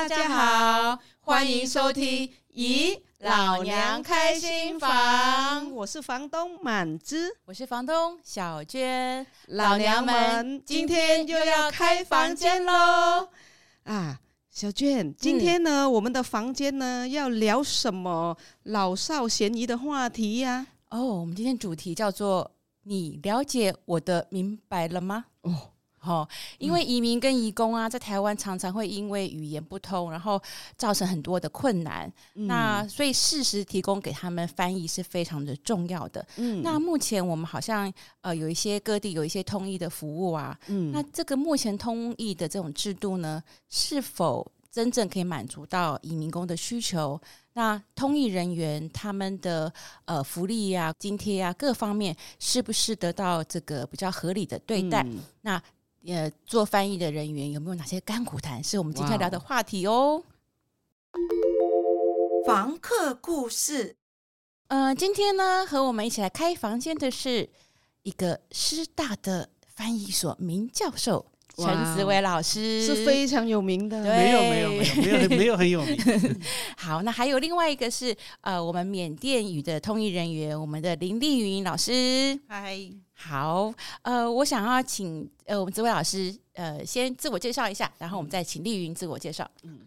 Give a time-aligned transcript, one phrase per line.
[0.00, 13.28] 大家好，欢迎收听《咦老娘开新房》，我是房东满枝，我是房东小娟，老娘们今天又要开房间喽！
[13.84, 14.18] 啊，
[14.50, 20.98] 小娟，今天呢，嗯、我们的房间呢要聊什么老少咸宜的话题呀、啊？
[20.98, 22.50] 哦，我们今天主题叫做
[22.84, 25.69] “你了解我的明白了吗？”哦。
[26.00, 26.26] 哦，
[26.58, 30.40] 因为移民跟移工啊，在台湾常常会因为语言不通，然后
[30.76, 32.10] 造成很多的困难。
[32.34, 36.26] 嗯、那所以适时提供给他们翻译是非常的重要的。
[36.36, 40.58] 嗯，那目前我们好像呃有一些各地有一些通译的服务啊。
[40.68, 47.20] 嗯，那这个目前通译的这种制度呢，是否真正可以满足到移民工的需求？
[47.52, 49.70] 那通译人员他们的
[50.04, 55.02] 呃福利啊、津贴啊各方面，是不是得到这个比较合理的对待？
[55.02, 55.60] 嗯、那
[56.06, 58.64] 呃，做翻译的人员有没有哪些甘苦谈？
[58.64, 60.22] 是我们今天聊的话题哦。
[62.46, 63.96] 房客故事。
[64.68, 67.50] 呃，今天呢，和我们一起来开房间的是
[68.02, 71.26] 一个师大的翻译所名教授。
[71.56, 75.98] 陈子伟老师是非常有名的，对没有没有没有没有没有很有名。
[76.78, 82.40] 好，那还有另外一个是呃，我们缅甸语的通译人员，我们的林丽云老师。
[82.48, 82.78] 嗨，
[83.22, 89.48] 好，呃，我想要请呃我们子伟老师呃先自我介绍一下，然后我们再请丽云自我介绍。
[89.62, 89.80] 嗯，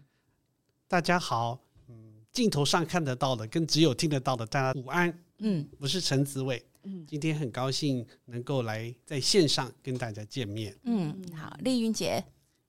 [0.86, 5.12] 大家好，嗯，镜头上看得到的跟只有听得到的，大家午安。
[5.38, 6.64] 嗯，我是陈子伟。
[6.84, 10.72] 嗯，今天很高兴能够来在线上跟大家见面。
[10.84, 12.24] 嗯，好，丽云姐，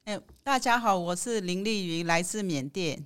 [0.05, 3.05] 哎，大家好，我是林丽云，来自缅甸。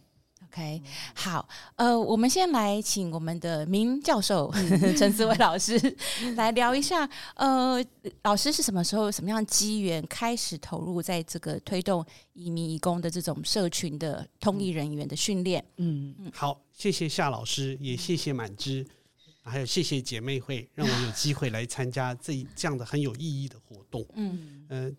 [0.51, 0.81] OK，
[1.13, 4.51] 好，呃，我们先来请我们的明教授
[4.97, 5.79] 陈思维老师
[6.35, 7.07] 来聊一下。
[7.35, 7.83] 呃，
[8.23, 15.63] 老师是什么时候、什么样的机缘开始投入在这个推动移民移工的这种社群的通译人员的训练？
[15.77, 18.85] 嗯嗯，好，谢谢夏老师，也谢谢满枝。
[19.43, 24.05] 还有谢谢姐妹会，让我有机会来参加这一这样的很有意义的活动。
[24.15, 24.91] 嗯，呃，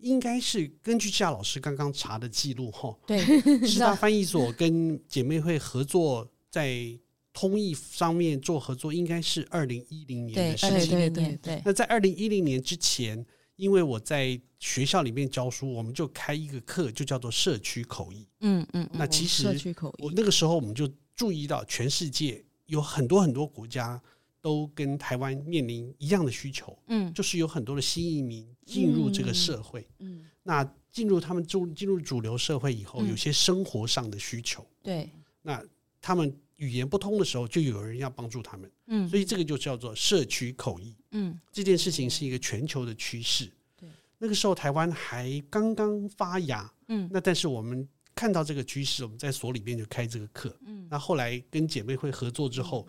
[0.00, 3.18] 应该是根据夏老师刚刚查的记录哈，对，
[3.66, 6.98] 师大翻译所跟姐妹会合作，在
[7.32, 10.90] 通译上面做合作，应该是二零一零年的事情。
[10.90, 11.62] 对对对对。
[11.64, 13.24] 那在二零一零年之前，
[13.56, 18.26] 因为我在学校里面教书，我们就开一个课，就叫做社区口译。
[18.40, 18.88] 嗯嗯。
[18.92, 22.44] 那其实社区口译，我那个时候我们就注意到全世界。
[22.66, 24.00] 有很多很多国家
[24.40, 35.10] 都跟台湾面临一样的需求，嗯，就是有很多的新移民进入这个社会，嗯，那进入他们中进入主流社会以后，有些生活上的需求，对，
[35.42, 35.62] 那
[36.00, 47.88] 他们语言不通的时候，就有人要帮助他们，嗯，所以这个就叫做社区口译，嗯，这件事情是一个全球的趋势，对，那个时候台湾还刚刚发芽，嗯，那但是我们。
[48.12, 50.54] 看到这个趋势，我们在所里面就开这个课。
[50.66, 52.86] 嗯，那后来跟姐妹会合作之后，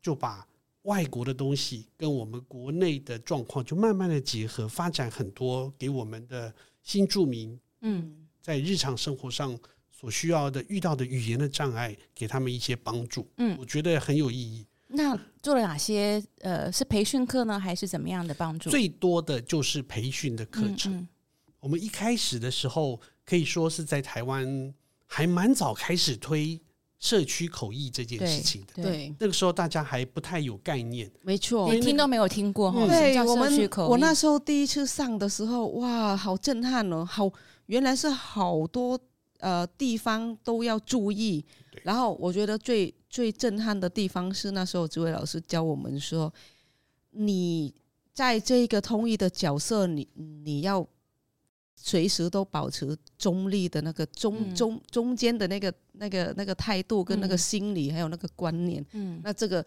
[0.00, 0.46] 就把
[0.82, 7.58] 外国的东西跟我们国内的状况就慢慢的结合，发展很多给我们的新住民。
[7.80, 9.58] 嗯，在日常生活上
[9.90, 13.28] 所需要的、遇到的语言的障碍，给他们一些帮助。
[13.36, 14.66] 嗯，我觉得很有意义。
[14.88, 16.22] 那做了哪些？
[16.40, 18.70] 呃，是培训课呢，还是怎么样的帮助？
[18.70, 20.94] 最多的就是培训的课程。
[20.94, 21.08] 嗯嗯，
[21.60, 23.00] 我们一开始的时候。
[23.28, 24.72] 可以说是在台湾
[25.04, 26.58] 还蛮早开始推
[26.98, 28.82] 社区口译这件事情的。
[28.82, 32.72] 对，那个时候大家还不太有概念，没错，连听都没有听过。
[32.72, 37.04] 哈、对，我们我那时候第一次上的时候，哇，好震撼哦！
[37.04, 37.30] 好，
[37.66, 38.98] 原来是好多
[39.38, 41.44] 呃地方都要注意。
[41.84, 46.32] 然后我觉得最最震撼的地方是那时候这位老师教我们说，
[47.12, 47.72] 你
[48.12, 50.08] 在这个通译的角色，你
[50.44, 50.86] 你要。
[51.80, 59.64] 随时都保持中立的那个中中中间的那个那个那个态度跟那个心理还有那个观念，嗯，那这个。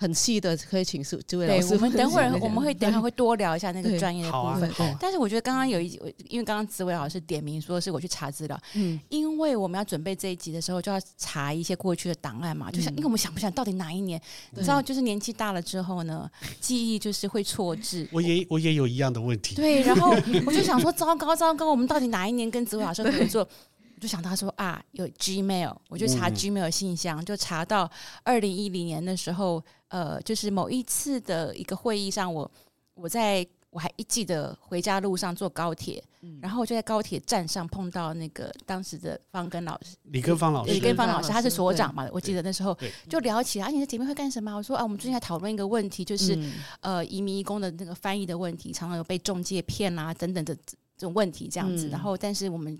[0.00, 1.70] 很细的，可以请示这位老师。
[1.70, 4.70] 对，我们等会儿我们会等会儿会多聊一下那个专业的部分。
[4.70, 14.16] 啊、但是我觉得刚刚有一，因为刚刚紫伟老师点名说是我去查资料，嗯，因为我们要准备这一集的时候，就要查一些过去的档案嘛，就像因为我们想不想到底哪一年？
[14.52, 16.30] 嗯、你知道，就是年纪大了之后呢，
[16.60, 18.08] 记忆就是会错字。
[18.12, 19.56] 我也我也有一样的问题。
[19.56, 20.10] 对， 然后
[20.46, 23.46] 我就想说，糟糕糟糕，我们到底哪一年跟紫伟老师合作？
[23.98, 27.90] 我就想到说啊，有 Gmail，我就查 Gmail 信箱，嗯、就查到
[28.22, 32.50] 二零一零年的时候，呃，就是某一次的一个会议上，我
[32.94, 42.76] 我在我还一记得回家路上坐高铁，嗯、然后我就在高铁站上碰到那个当时的方根老师，李根芳老师，李根芳老师，他是所长嘛，我记得那时候
[43.08, 44.54] 就聊起来，啊，你的姐妹会干什么？
[44.54, 52.78] 我说啊，我们最近在讨论一个问题，就是、嗯、呃，移民移工的那个翻译的问题，常常有被中介骗啊等等的这种问题这样子，嗯、然后但是我们。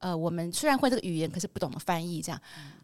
[0.00, 2.22] 呃，我们虽然会这个语言，可是不懂得翻译。
[2.22, 2.40] 这样，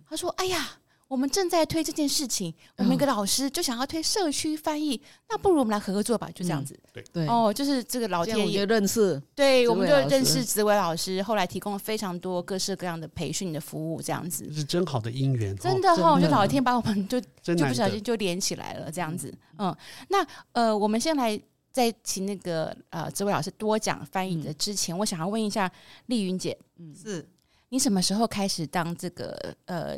[0.08, 0.68] 他说：“哎呀。”
[1.14, 6.76] 我们正在推这件事情，我们一个老师就想要推社区翻译，那不如我们来合作吧，就这样子。
[6.92, 7.04] 对。
[7.12, 7.28] 对。
[7.28, 14.52] 哦，就是这个老天爷认识，对，我们就认识紫薇老师，后来提供了非常多各式各样的培训的服务，这样子。
[14.52, 19.32] 是真好的姻缘，真的哈，就老天把我们就就不小心就连起来了，这样子。
[19.58, 19.72] 嗯，
[20.08, 21.40] 那呃，我们先来
[21.70, 25.70] 在请那个呃紫薇老师多讲翻译的之前，我想要问一下
[26.06, 27.24] 丽云姐，嗯，是
[27.68, 29.96] 你什么时候开始当这个呃？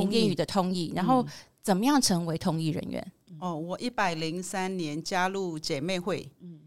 [0.00, 1.26] 缅甸语的通译，然后
[1.62, 3.12] 怎么样成为通译人员？
[3.38, 6.60] 哦，我一百零三年加入姐妹会，嗯，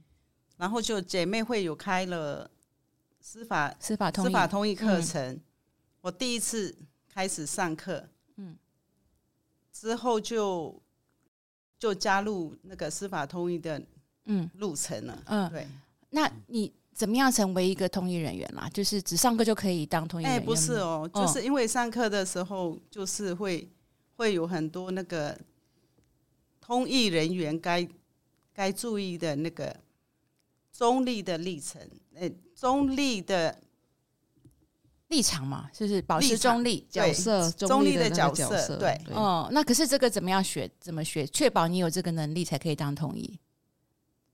[0.58, 2.50] 然后就姐妹会有开了
[3.20, 5.42] 司法司法通司法通译课程，嗯、
[6.02, 6.76] 我第一次
[7.08, 8.56] 开始上课，嗯，
[9.72, 10.80] 之后就
[11.80, 13.82] 就加入那个司法通译的
[14.26, 14.50] 嗯。
[14.56, 15.68] 路程了，嗯，对，
[16.10, 16.72] 那你。
[16.98, 18.68] 怎么样成为一个通译人员啦？
[18.74, 20.42] 就是只上课就可以当通译人员？
[20.42, 23.70] 哎，不是哦，就是因为上课的时候，就是会
[24.16, 25.40] 会有很多那个
[26.60, 27.88] 通译人员该
[28.52, 29.78] 该注意的那个
[30.74, 31.80] 中立的历程，
[32.16, 33.56] 哎，中立的
[35.10, 40.68] 立场嘛，就是保持中立角色，中立的角色，对，哦，那可是这个怎么样学？
[40.80, 41.28] 怎么学？
[41.28, 43.40] 确保你有这个能力才可以当通译？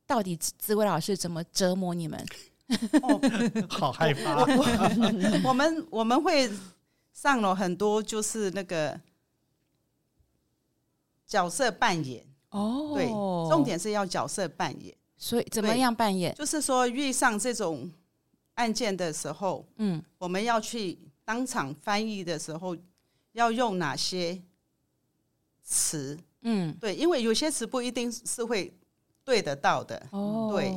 [0.07, 2.25] 到底紫薇老师怎么折磨你们？
[3.01, 3.19] 哦，
[3.69, 4.43] 好害怕！
[5.43, 6.49] 我 们我们会
[7.11, 8.99] 上了很多，就是那个
[11.25, 12.91] 角色扮演哦。
[12.93, 13.07] 对，
[13.49, 14.95] 重点是要角色扮演。
[15.17, 16.33] 所以怎么样扮演？
[16.35, 17.89] 就是说遇上这种
[18.55, 22.75] 案件的时候，嗯，我们要去当场翻译的时候，
[23.31, 24.41] 要用哪些
[25.63, 26.19] 词？
[26.41, 28.77] 嗯，对，因为有些词不一定是会
[29.23, 30.05] 对得到的。
[30.11, 30.75] 哦，对。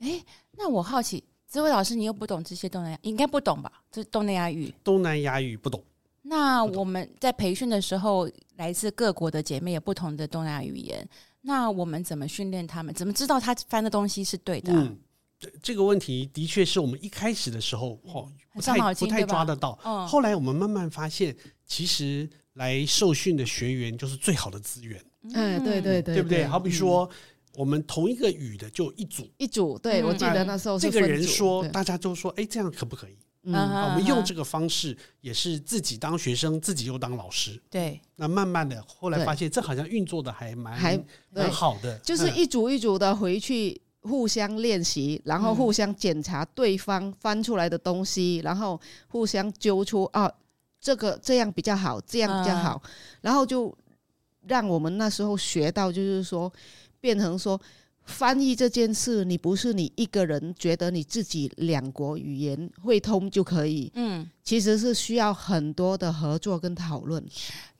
[0.00, 3.70] 哎，那我好奇，紫薇老师，你又不懂这些东南亚，应该不懂吧？
[3.90, 5.82] 这东南亚语，东南亚语不懂。
[6.22, 11.06] 那我们在培训的时候，来自各国的姐妹有不同的东南亚语言，
[11.42, 12.94] 那我们怎么训练他们？
[12.94, 14.72] 怎么知道他翻的东西是对的？
[14.72, 14.98] 嗯，
[15.38, 19.78] 这这个问题的确是我们一开始的时候，哦，不太不太抓得到。
[19.84, 21.36] 嗯，后来我们慢慢发现，
[21.66, 25.02] 其实来受训的学员就是最好的资源。
[25.32, 26.46] 嗯，对对对，对不对？
[26.46, 27.10] 好比说。
[27.56, 29.28] 我们同一个语的就一组。
[29.38, 33.16] 一组，对，我记得那时候这个人说，大家都说，哎，这样可不可以？
[33.42, 37.58] 嗯，我们用这个方式也是自己当学生，自己又当老师。
[37.70, 50.30] 对，那慢慢的后来发现，这好像运作的还蛮还蛮好的，就是一组一组的回去互相练习，然后互相检查对方翻出来的东西，然后互相揪出啊，
[50.78, 52.82] 这个这样比较好，这样比较好，
[53.22, 53.74] 然后就
[54.46, 56.52] 让我们那时候学到，就是说。
[57.00, 57.60] 变成说，
[58.04, 67.24] 翻译这件事，你不是你一个人觉得你自己两国语言会通就可以，嗯，其实是需要很多的合作跟讨论。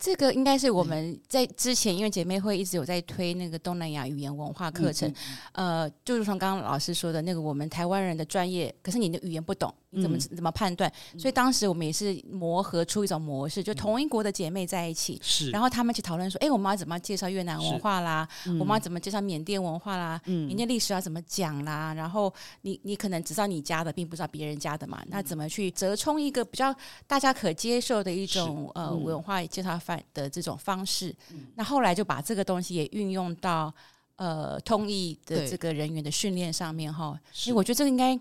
[0.00, 5.12] 这个应该是我们在之前，因为姐妹会一直有在推那个东南亚语言文化课程，
[5.52, 10.90] 呃，就如同刚刚老师说的那个，我们台湾人的专业，可是你的语言不懂，你怎么怎么判断？
[11.18, 18.26] 所以当时我们也是磨合出一种模式，就同一国的姐妹在一起，是，然后他们去讨论说，哎，我们要怎么介绍越南文化啦？
[18.58, 20.18] 我们要怎么介绍缅甸文化啦？
[20.24, 21.92] 缅甸历史要怎么讲啦？
[21.92, 24.98] 然后你你可能只知道你家的，并不知道别人家的嘛？
[25.08, 26.74] 那怎么去折冲一个比较
[27.06, 29.78] 大家可接受的一种呃文化介绍？
[30.12, 33.72] 的这种方式，嗯、那后来就把这个东西也运用到
[34.16, 37.18] 呃通译的这个人员的训练上面哈。
[37.32, 38.14] 所以我觉得这个应该，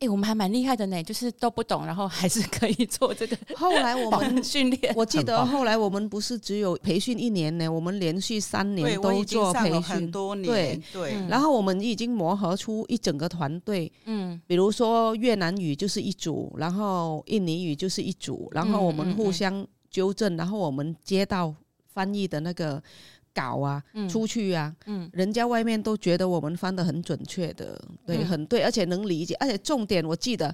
[0.00, 3.36] 哎，我们还蛮厉害的呢，就是都不懂，然后还是可以做这个。
[3.54, 10.46] 后来我们训练，我记得后来我们不是只有培训一年呢，我们连续三年都做培训，很多年。
[10.46, 13.90] 对对，然后我们已经磨合出一整个团队。
[14.06, 19.66] 嗯，比如说越南语就是一组，然后印尼语就是一组，然后我们互相。
[19.94, 21.54] 纠正，然后我们接到
[21.86, 22.82] 翻译的那个
[23.32, 30.52] 稿啊，嗯、出去啊，嗯，人家外面都觉得我们翻得很准确的，对，嗯、很对，而且能理解，而且重点我记得，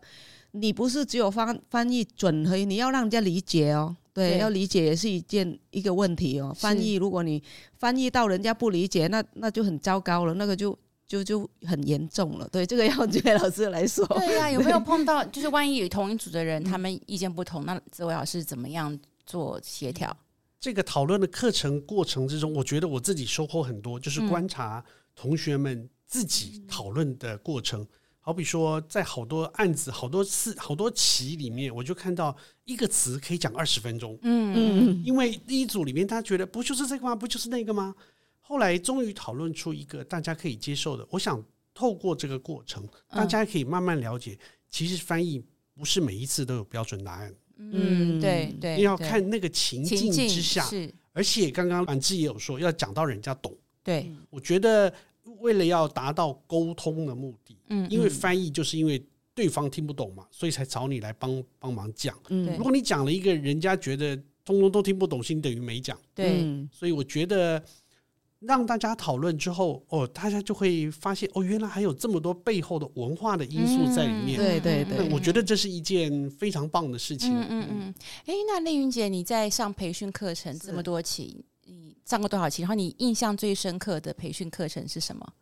[0.51, 6.55] 你不是只有翻翻译准可以，你要让人家理解哦，对，对要理解也是一件一个问题哦。
[6.55, 7.43] 翻译如果你
[7.79, 12.47] 翻译到人家不理解，那那就很糟糕了，那个就就就很严重了。
[12.53, 14.07] 对，这个要 这位老师来说。
[14.09, 18.99] 对呀、啊，有没有碰到就是万一有同一组的人，他们意见不同，那这位老师怎么样？
[19.31, 20.17] 做协调，
[20.59, 24.85] 这个讨论的课程过程之中，我觉得我自己收获很多，就是观察
[25.15, 27.81] 同学们自己讨论的过程。
[27.81, 34.19] 嗯、好比说，在好多案子、好多次、好多期里面，我就看到一个词可以讲二十分钟。
[34.23, 37.15] 嗯嗯，因为第一组里面他觉得不就是这个吗？
[37.15, 37.95] 不就是那个吗？
[38.41, 41.07] 后来终于讨论出一个大家可以接受的。
[41.11, 41.41] 我想
[41.73, 44.37] 透过这个过程，大家可以慢慢了解，
[44.69, 45.41] 其实翻译。
[45.73, 47.35] 不是每一次都有标准答案。
[47.73, 50.63] 嗯，对对，要看那个情境之下。
[50.65, 53.55] 是，而且刚刚婉志也有说，要讲到人家懂。
[53.83, 54.93] 对，我觉得
[55.39, 62.19] 为了要达到沟通的目的，嗯，因为翻译就是因为对方听不懂嘛，所以才找你来帮帮忙讲。
[62.29, 65.99] 嗯，如果你讲了一个人家觉得通通都听不懂，心等于没讲。
[66.15, 67.63] 对，所以我觉得。
[68.41, 74.39] 让大家讨论之后，哦，大家就会发现，哦，原来还有这么多背后的文化的因素在里面。
[74.39, 77.39] 对对对，我觉得这是一件非常棒的事情。
[77.39, 77.95] 嗯嗯嗯。
[78.25, 82.63] 哎，那丽云姐，你在上培训课程这么多期，你上过多少期？
[82.63, 85.35] 然后你印象最深刻的培训课程是什么？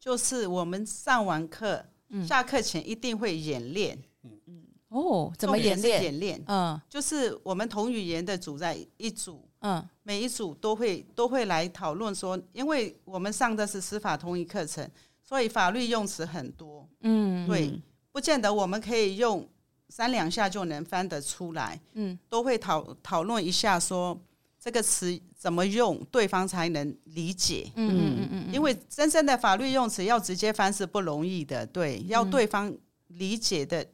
[0.00, 1.84] 就是我们上完课，
[2.26, 3.96] 下课前一定会演练。
[4.24, 4.64] 嗯嗯。
[4.88, 6.02] 哦，怎么演练？
[6.02, 6.42] 演练。
[6.48, 9.47] 嗯，就是我们同语言的组在一组。
[9.60, 14.88] 嗯，每一组都会都会来讨论说，因为我们上的是司法通译课程，
[15.22, 16.88] 所以法律用词很多。
[17.00, 17.80] 嗯，对，
[18.12, 19.48] 不见得我们可以用
[19.88, 21.80] 三两下就能翻得出来。
[21.94, 24.16] 嗯，都会讨讨论一下说
[24.60, 27.70] 这个词怎么用，对方才能理解。
[27.74, 32.72] 嗯嗯嗯，因为真正的法律用词要直接翻是不容易的，对，要对方
[33.08, 33.84] 理解的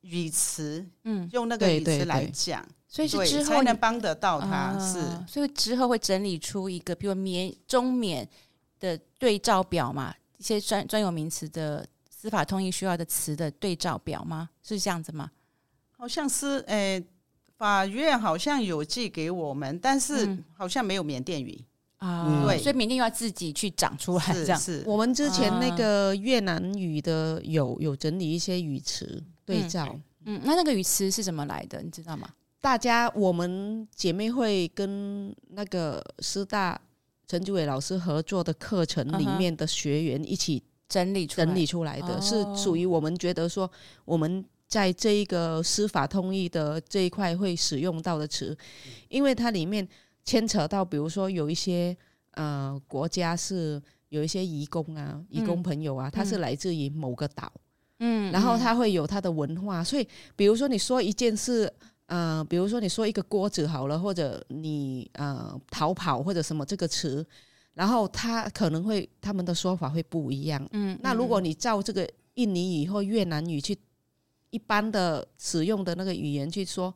[0.00, 2.66] 语词，嗯，用那个语词来讲。
[2.94, 8.28] 所以是之后能帮得到他，啊、是，所以之后会整理出一个，比如缅、中缅
[8.78, 14.48] 的对照表嘛，一些专专有名词的司法通译需要的词的对照表吗？
[14.62, 15.28] 是这样子吗？
[15.90, 17.04] 好像是，诶、欸，
[17.56, 21.64] 法院好像有寄给我们，但是好像没有缅甸语、
[21.98, 24.82] 嗯、啊，对，所以缅甸要自己去长出来，这样是。
[24.82, 29.84] 是我们之前那个越南语的有有整理一些语词对照，
[30.26, 31.82] 嗯，嗯，那那个语词是怎么来的？
[31.82, 32.28] 你知道吗？
[32.64, 36.80] 大家，我们姐妹会跟那个师大
[37.28, 43.70] 陈志伟老师合作的课程里面的学员一起整理整理出来的，是属于我们觉得说
[44.06, 48.56] 我们在这一个司法通译的这一块会使用到的词，
[49.10, 49.86] 因为它里面
[50.24, 51.94] 牵扯到，比如说有一些
[52.30, 53.78] 呃国家是
[54.08, 57.52] 有一些移工啊，移工朋友啊，他是来自于某个岛，
[57.98, 61.70] 嗯，然后他会有他的文化，所以比如说你说一件事。
[62.06, 67.26] 呃，比如说你说一个锅子好了，或者你呃逃跑或者什么这个词，
[67.72, 70.68] 然后他可能会他们的说法会不一样。
[70.72, 73.74] 嗯，那如果你照这个印尼语或越南语去
[74.50, 76.94] 一般的使用的那个语言去说，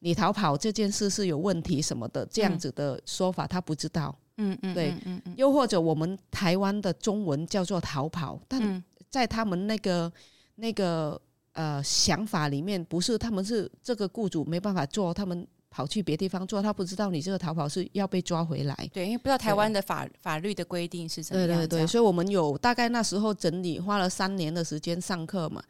[0.00, 4.12] 你逃跑这件事是有问题什么的这样子的说法，他不知道。
[4.38, 10.12] 嗯嗯，对，嗯嗯，又或者我们台湾的中文叫做逃跑，但在他们那个
[10.56, 11.20] 那个。
[11.52, 18.90] 呃，想法里面不是他们是这个雇主没办法做，他们跑去别地方做，他不知道你这个逃跑是要被抓回来。
[18.92, 21.48] 对，因为不知道台湾的法法律的规定是怎么样。
[21.48, 25.62] 对对对，所以我们有大概那时候整理，花了三年的时间上课嘛，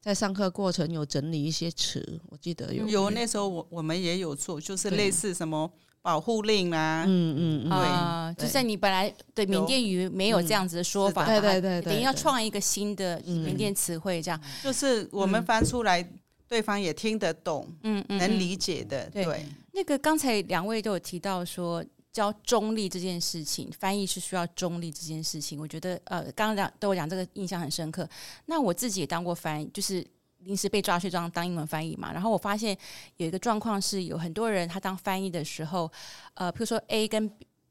[0.00, 2.88] 在上课过程有整理一些词，我记得有。
[2.88, 5.70] 有那时候我我们也有做，就是类似什么。
[6.02, 14.40] 保护令啊，嗯嗯啊，就在你本来对缅甸语没有这样子的说法，对对对，等于要创一个新的缅甸词汇，这样。
[14.62, 16.02] 就是我们翻出来，
[16.48, 19.10] 对方也听得懂，嗯嗯，能理解的。
[19.10, 28.08] 对，那个刚才两位都有提到说教中立这件事情，翻译是需要中立这件事情，我觉得呃，刚刚讲都有讲这个印象很深刻。
[28.46, 30.06] 那我自己也当过翻译，就是。
[30.44, 32.76] 临时被抓去当当英文翻译嘛，然后我发现
[33.16, 35.90] 有一个状况是，有很多人他当翻译的时候，
[36.34, 37.30] 呃，譬如说 A 跟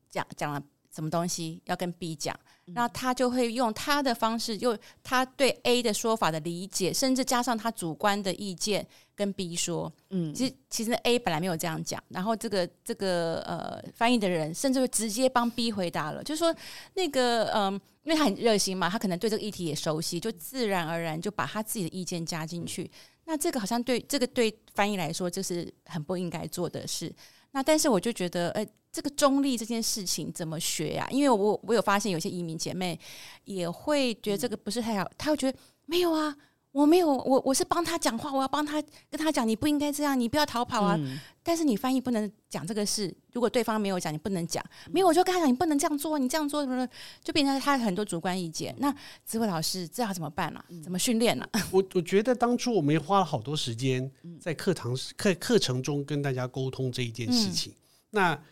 [0.10, 0.62] 讲讲了
[0.94, 8.88] 什么东西要跟 B 讲，那他就会用他的方式，用他对 A 的说法的理解，甚至加上他主观的意见
[9.20, 16.56] 跟 B 说，嗯，其实其实 A 本来没有这样讲，然后这个这个呃翻译的人甚至会直接帮 B 回答了，就是说
[16.94, 17.74] 那个嗯。
[17.74, 22.90] 呃因为他很热心嘛，他可能对这个议题也熟悉，就自然而然就把他自己的意见加进去。
[23.26, 27.14] 那这个好像对这个对翻译来说，这是很不应该做的事。
[27.52, 31.08] 那但是我就觉得，哎，这个中立这件事情怎么学呀？
[31.12, 32.98] 因为我我有发现有些移民姐妹
[33.44, 36.36] 也会觉得这个不是太好，她会觉得没有啊。
[36.72, 40.96] 我没有，我我是帮他讲话，我要帮他跟他讲，你不应该这样，你不要逃跑啊！
[41.00, 44.64] 嗯、但是你翻译不能讲这个事，如果对方没有讲，你不能讲。
[44.92, 46.88] 没有，我就跟他讲，你不能这样做，你这样做什么
[47.24, 48.76] 就变成他很多主观意见。
[48.78, 48.96] 那
[49.26, 50.66] 智慧老师这要怎么办呢、啊？
[50.84, 51.50] 怎么训练呢？
[51.72, 54.10] 我我觉得当初我们也花了好多时间
[54.40, 57.74] 在课堂课课程中跟大家沟通这一件事情。
[57.74, 57.76] 嗯、
[58.12, 58.44] 那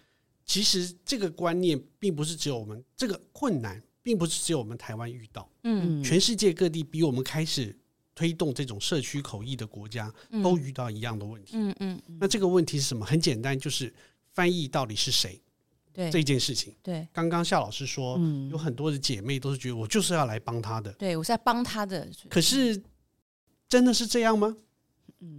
[0.43, 5.47] 其实这个观念并不是只有我们这个困难，并不是只有我们台湾遇到。
[5.65, 7.77] 嗯，全世界各地比我们开始。
[8.17, 11.51] 推动这种社区口译的国家都遇到一样的问题。
[11.53, 13.05] 嗯嗯，那这个问题是什么？
[13.05, 13.93] 很简单，就是
[14.33, 15.39] 翻译到底是谁？
[15.93, 16.75] 对这件事情。
[16.81, 18.19] 对，刚刚夏老师说，
[18.49, 20.91] 有很多的姐妹都是觉得我就是要来帮他的。
[20.93, 22.09] 对，我是在帮他的。
[22.27, 22.81] 可是
[23.69, 24.55] 真的是这样吗？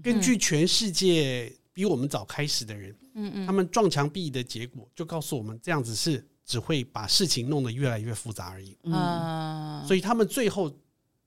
[0.00, 8.78] 根据全世界比我们早开始的人，嗯嗯，他们撞墙壁的结果就告诉我们，这样子是只会把事情弄得越来越复杂而已。
[8.84, 10.72] 嗯，所以他们最后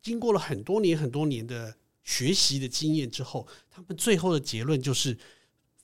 [0.01, 5.17] 经过了很多年、很多年的学习的经验之后，他们最后的结论就是，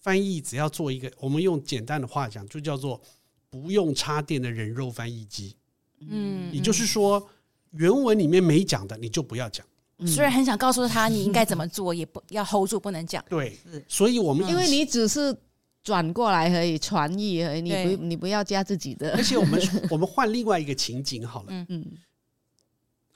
[0.02, 3.02] 翻译只要做一个，我们用简单的话讲，就叫做
[3.50, 5.56] 不用插电的人肉翻译机。
[6.00, 7.30] 嗯，也就是说，
[7.72, 9.66] 原文里面没讲的，你就不要讲。
[10.06, 13.24] 虽然很想告诉他你应该怎么做，也不要 hold 住，不能讲。
[13.28, 13.58] 对，
[13.88, 15.36] 所以我们因为你只是
[15.82, 19.16] 转过来而已，传译而已，你不你不要加自己的。
[19.16, 19.60] 而且我们
[19.90, 21.86] 我们换另外一个情景好了，嗯嗯，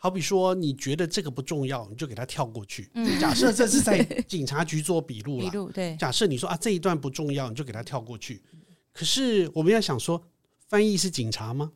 [0.03, 2.89] 好比说你觉得这个不重要，你就给他跳过去。
[3.19, 5.95] 假设这是在 警察局做笔录了，笔录对。
[5.95, 8.41] 假设你说啊这一段不重要，你就给他跳过去。
[8.91, 10.19] 可是我们要想说，
[10.67, 11.71] 翻译是警察吗？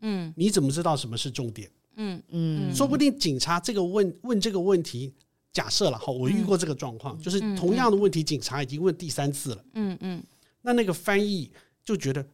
[0.00, 1.70] 嗯，你怎么知道什么是重点？
[1.96, 5.12] 嗯嗯，说不定警察这个问问这个问题，
[5.52, 9.64] 假设了哈，我遇过这个状况，就是同样的问题，警察已经问第三次了。
[9.74, 10.24] 嗯嗯，
[10.62, 11.52] 那那个翻译
[11.84, 12.26] 就觉得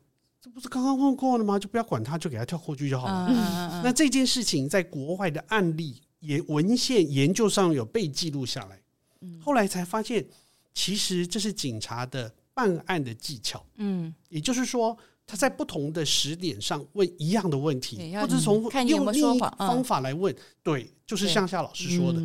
[0.43, 1.57] 这不是刚刚问过了吗？
[1.59, 3.81] 就不要管他，就给他跳过去就好了。
[3.85, 8.81] 那这件事情在国外的案例也文献研究上有被记录下来。
[9.41, 10.27] 后来才发现，
[10.75, 13.65] 其实这是警察的办案的技巧。
[13.77, 14.99] 嗯，也就是说。
[15.25, 20.35] 他在不同的时点上问一样的问题，或者从用另一方法来问，
[20.65, 22.21] 对，就是向夏老师说的，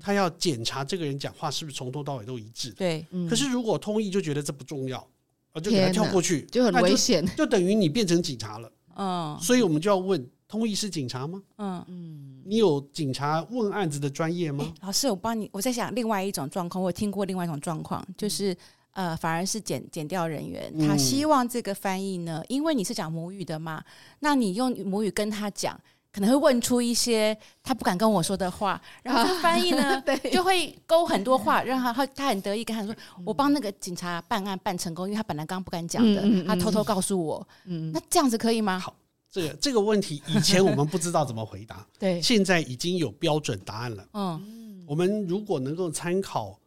[0.00, 2.70] 他要检查这个人讲话是不是从头到尾都一致。
[2.72, 5.08] 对，可是如果通译就觉得这不重要，
[5.52, 8.72] 啊，就给他跳过去，就很危险，就等于你变成警察了。
[8.96, 11.42] 嗯，所以我们就要问：通译是警察吗？
[11.58, 14.72] 嗯嗯，你有警察问案子的专业吗？
[14.82, 18.56] 老师，我帮你，我在想另外一种状况，我听过另外一种状况，就是。
[18.92, 23.80] 呃，反而是减减掉人员，他希望这个翻译呢，因为你是讲母语的嘛，
[24.18, 25.80] 那你用母语跟他讲，
[26.12, 32.94] 可能会问出一些他不敢跟我说的话， 然后翻译呢， 就会勾很多话，让他他他很得意跟他说，
[33.24, 37.90] 我帮那个警察办案办成功，因为他本来刚刚不敢讲的，他偷偷告诉我，嗯。
[37.92, 38.78] 那这样子可以吗？
[38.78, 38.94] 好，
[39.30, 44.06] 这个这个问题以前我们不知道怎么回答， 对，现在已经有标准答案了。
[44.14, 46.58] 嗯，我们如果能够参考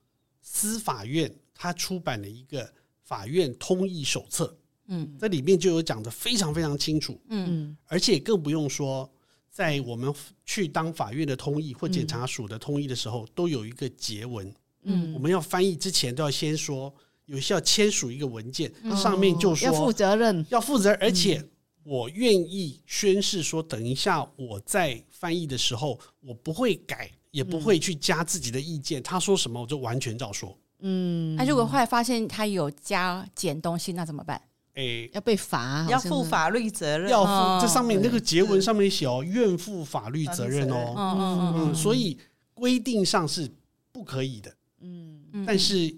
[0.42, 1.32] 司法院。
[1.56, 2.68] 他出版的一个
[3.04, 4.54] 法院通译手册，
[4.88, 9.10] 嗯，这里面就有讲的非常非常清楚，嗯，而且更不用说，
[9.54, 10.12] 在我们
[10.44, 16.92] 去当法院的通译或检察署的通译的时候，都有一个结文，嗯，我们要翻译之前都要先说，
[17.28, 21.48] 有需要签署一个文件，上面就说要负责任，要负责，而且
[21.84, 30.58] 我愿意宣誓说，等一下我在翻译的时候，我不会改，也不会去加自己的意见，他说什么我就完全照说。
[30.80, 34.42] 嗯，那如果后来发现他有加减东西，那怎么办？
[34.74, 37.10] 哎，要被罚，要负法律责任。
[37.10, 40.94] 要负，这上面那个结文上面写哦，愿负法律责任哦。
[40.98, 41.76] 嗯嗯嗯。
[41.76, 42.18] 所以
[42.54, 43.50] 规定上是
[43.92, 44.56] 不可以的。
[44.82, 45.44] 嗯。
[45.46, 45.96] 但是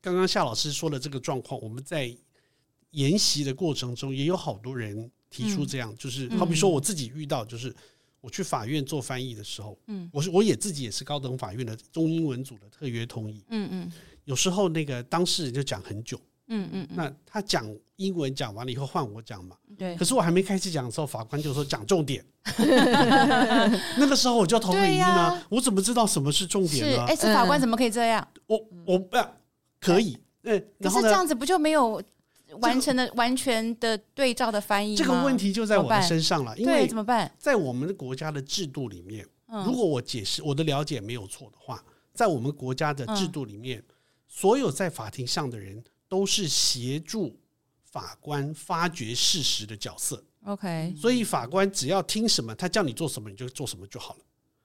[0.00, 2.16] 刚刚夏老师说的这个状况，我们在
[2.90, 7.74] 研习的过程中也有好多人提出这样，就是好比说我自己遇到，就是。
[8.20, 13.92] 我去法院做翻译的时候，嗯，我是我也自己也是高等法院的中英文组的特约通译，嗯嗯，
[14.24, 17.64] 有时候那个当事人就讲很久，嗯嗯，那他讲
[17.96, 22.24] 英文讲完了以后换我讲嘛，对，可是我还没开始讲的时候，法官就说讲重点，
[23.98, 27.04] 那个时候我就头很晕啊，我怎么知道什么是重点呢？
[27.06, 28.26] 哎，这法官怎么可以这样？
[28.46, 29.36] 我我不要
[29.80, 32.02] 可以，嗯，可是这样子不就没有？
[32.62, 36.56] 完成的完全的对照的翻译，这个问题就在我的身上了。
[36.56, 37.30] 因为怎么办？
[37.38, 39.22] 在我们的国家的制度里面，
[39.66, 41.84] 如果我解释我的了解没有错的话，
[42.14, 43.84] 在我们国家的制度里面，
[44.26, 47.38] 所有在法庭上的人都是协助
[47.84, 50.24] 法官发掘事实的角色。
[50.44, 54.20] OK，所以法官只要听什么，他叫你做什么，你就做什么就好了。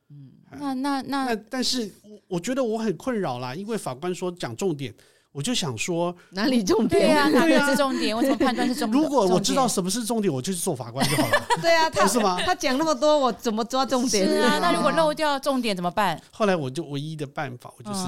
[0.09, 4.93] 嗯，那那那，但是我我觉得我很困扰啦，因为法官说讲重点。
[5.33, 7.01] 我就想说，哪里重点？
[7.01, 8.15] 对啊， 哪里是重点？
[8.15, 9.01] 我怎么判断是重点？
[9.01, 11.47] 如果我知道什么是重点，我就去做法官就好了。
[11.59, 12.39] 对啊，他是吗？
[12.45, 14.27] 他讲那么多，我怎么抓重点？
[14.27, 16.21] 是啊，那如果漏掉重点怎么办？
[16.31, 18.05] 后来我就唯一的办法，我就是，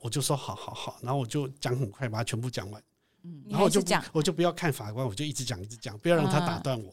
[0.00, 2.82] 我就说好好好，然后我就讲很快，把它全部讲完。
[3.22, 3.82] 嗯，然后我就
[4.12, 6.92] 我就不要看法官，我就一直讲一直讲，不要让他打断我。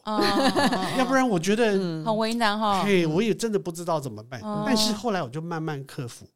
[0.98, 1.72] 要不然我觉得
[2.04, 2.84] 很为难哈。
[2.84, 4.40] 嘿，我也真的不知道怎么办。
[4.66, 6.28] 但是后来我就慢慢克服。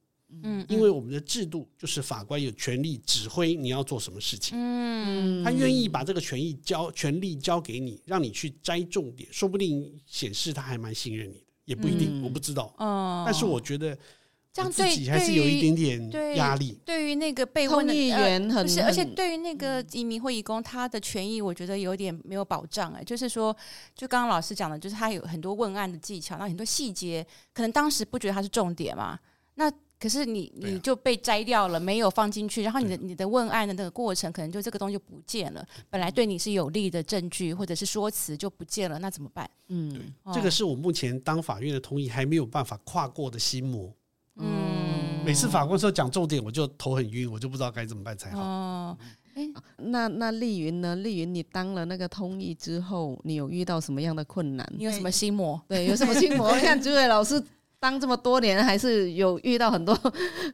[0.42, 4.56] 嗯，因为我们的制度就是法官有权利指挥你要做什么事情。
[4.58, 12.74] 嗯，他愿意把这个权益交权利交给你，让你去摘重点，说不定显示他还蛮信任你的，也不一定，我不知道。
[12.78, 13.94] 哦，但是我觉得
[14.52, 16.78] 这样自己还是有一点点压力。
[16.84, 22.92] 对于那个被问的议员，不是，而且对于那个移民或移工，他的权益我觉得有点没有保障。
[22.92, 23.56] 哎，就是说，
[23.94, 29.18] 就刚刚老师讲的，就是他有很多问案的技巧，那很多细节可能当时不觉得他是重点嘛，
[29.54, 29.72] 那。
[30.02, 35.64] 可是你你就被摘掉了，没有放进去，然后你的你的问案的那个过程，可能就这个东西就不见了。
[35.88, 39.48] 本来对你是有利的证据或者是说辞就不见了，那怎么办？
[39.68, 43.94] 嗯，这个是我目前当法院的同意还没有办法跨过的心魔。
[44.36, 48.40] 嗯，每次法官说讲重点，我就头很晕，我就不知道该怎么办才好。
[48.40, 48.98] 哦，
[49.34, 50.96] 哎，那那丽云呢？
[50.96, 54.66] 丽云，你当了那个通译之后，你有遇到什么样的困难？
[54.76, 55.60] 你有什么心魔？
[55.68, 56.54] 对，有什么心魔？
[56.54, 57.42] 你看，朱伟老师。
[57.82, 59.92] 当这么多年，还是有遇到很多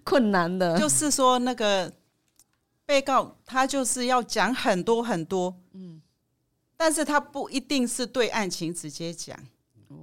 [0.03, 0.79] 困难的。
[0.79, 1.93] 就是说，那个
[2.87, 6.01] 被告他就是要讲很多很多，嗯，
[6.75, 9.39] 但是他不一定是对案情直接讲，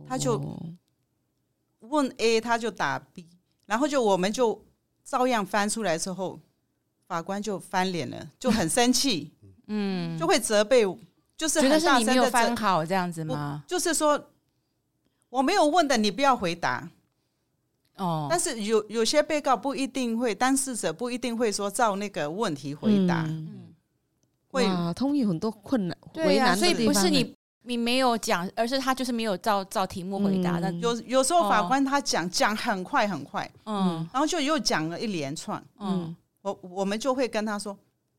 [0.07, 0.39] 他就
[1.79, 3.25] 问 A，他就答 B，
[3.65, 4.63] 然后就我们就
[5.04, 6.39] 照样翻出来之后，
[7.08, 9.32] 法官就翻脸了，就很生气，
[9.67, 10.84] 嗯，就会责备，
[11.38, 13.63] 就是很大声的觉得是你没有翻好这样子吗？
[13.67, 14.32] 就是说
[15.30, 16.89] 我没有问的，你不要回答。
[17.97, 23.73] 哦，但是有有些被告不一定会，当事者不一定会说照那个问题回答，嗯，
[24.49, 27.34] 会通有很多困难，对呀、啊，所以不是你
[27.65, 30.60] 你没有讲，而是他就是没有照照题目回答。
[30.60, 37.78] 那、嗯、有有时候法官他讲讲、哦、很快很快，嗯，然后就又讲了一连串，嗯，我我们就会跟他说，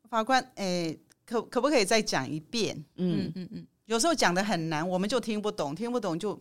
[0.09, 2.75] 法官，哎、欸，可可不可以再讲一遍？
[2.95, 6.39] 嗯嗯嗯，有时候讲的很难，我们就听不懂，听不懂就。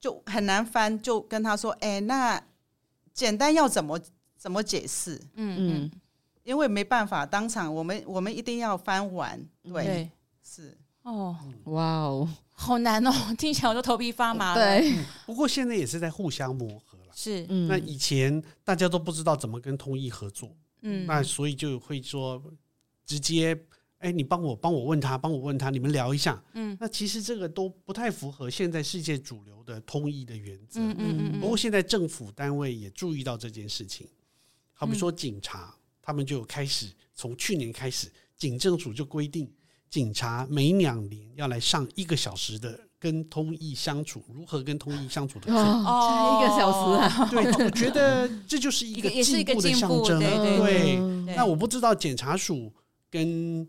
[0.00, 2.42] 就很难翻，就跟他说：“哎，那
[3.12, 4.00] 简单要怎么
[4.34, 5.20] 怎么解释？
[5.34, 5.90] 嗯嗯，
[6.42, 9.38] 因为没办法当场，我们我们一定要翻完。
[9.62, 10.10] 对，对
[10.42, 14.54] 是哦，哇哦，好难哦， 听起来我都头皮发麻。
[14.54, 17.12] 对、嗯，不过现在也是在互相磨合了。
[17.14, 22.42] 是，嗯、那以前大家都不知道怎么跟通译合作，嗯，那所以就会说
[23.04, 23.58] 直接。”
[24.00, 26.42] 哎，你帮我帮我问他，帮我问他，你们聊一下。
[26.54, 30.80] 嗯，那其实这个都不太符合现在世界主流的通译的原则。
[30.80, 31.38] 嗯嗯嗯。
[31.38, 34.08] 不过现在政府单位也注意到这件事情，
[34.72, 39.52] 好比说警察，他们就开始从去年开始，警政署就规定，
[39.90, 45.54] 警察每两年要来上一个小时的跟通译相处，如何跟通译相处的课。
[45.58, 47.28] 哦，一个小时啊？
[47.32, 50.20] 对，我觉得这就是一个进步的象征。
[50.20, 51.34] 对对。
[51.34, 52.72] 那我不知道检察署
[53.10, 53.66] 跟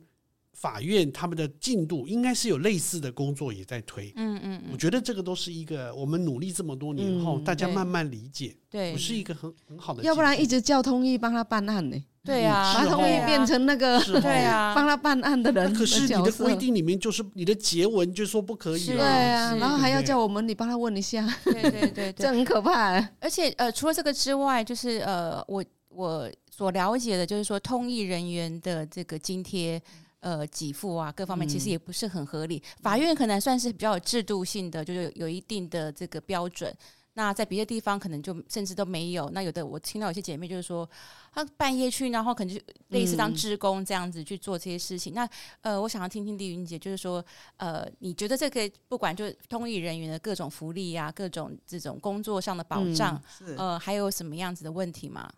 [0.54, 10.04] 法院他们的进度应该是有类似的工作也在推，嗯嗯，我觉得这个都是一个我们努力这么多年后，大家慢慢理解，对，不是一个很很好的。
[10.04, 11.98] 要不然一直叫通译帮他办案呢？
[12.24, 15.74] 对呀，把通译变成那个对啊， 帮他办案的人。
[15.74, 22.94] 可是你的规定里面就是你的结文就说不可以，对啊，然后还要叫我们你帮他问一下，对对对， 这很可怕。
[23.20, 29.82] 而且呃，除了这个之外，就是呃，我我所了解的就是说，通译人员的这个津贴。
[30.24, 32.58] 呃，给付啊，各方面其实也不是很合理。
[32.58, 36.72] 嗯、法院可能算是比较有制度性的，就是有，有一定的这个标准。
[37.14, 39.30] 那在别的地方可能就甚至都没有。
[39.32, 40.90] 那有的我听到有些姐妹就是说，
[41.34, 45.14] 她半夜去，然后可能就类似当职工这样子去做这些事情。
[45.14, 45.30] 嗯、那
[45.62, 47.24] 呃，我想要听听丽云姐，就是说，
[47.58, 55.30] 呃，你觉得这个不管就是通译人员的各种福利啊，各种这种工作上的保障，嗯、呃，还有什么样子的问题吗？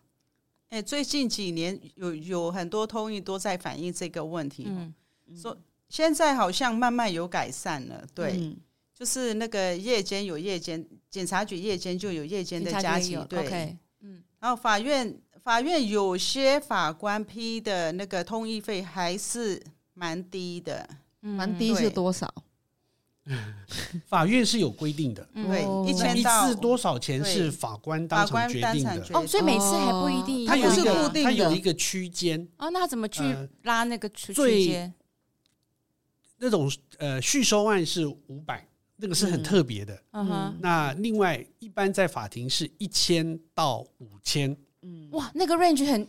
[0.70, 4.94] 哎，最近几年有有很多通译都在反映这个问题，嗯
[5.36, 5.56] 说
[5.88, 8.04] 现在好像慢慢有改善了。
[8.14, 8.56] 对，
[8.94, 13.24] 就是那个夜间有夜间，检察局夜间就有夜间的家庭。
[13.26, 19.60] 对，嗯，然后法院法院有些法官批的那个通译费还是
[19.94, 20.88] 蛮低的，
[21.20, 22.32] 蛮低是多少？
[24.06, 29.02] 法院是有规定的，对，一千一次多少钱是法官当场决定的。
[29.14, 32.46] 哦，所以每次还不一定，它有一个它有一个区间。
[32.58, 33.22] 哦，那怎么去
[33.62, 34.34] 拉那个区
[34.66, 34.92] 间？
[36.36, 40.58] 那种呃续收案是五百，那个是很特别的，嗯哼。
[40.60, 46.06] 那另外一般在法庭是一千到五千，嗯，哇，那个 range 很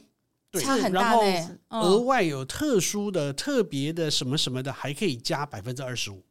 [0.54, 1.48] 差很大嘞。
[1.70, 6.24] 额外有特殊的、特别的什么什么的，还可以加百分之二十五。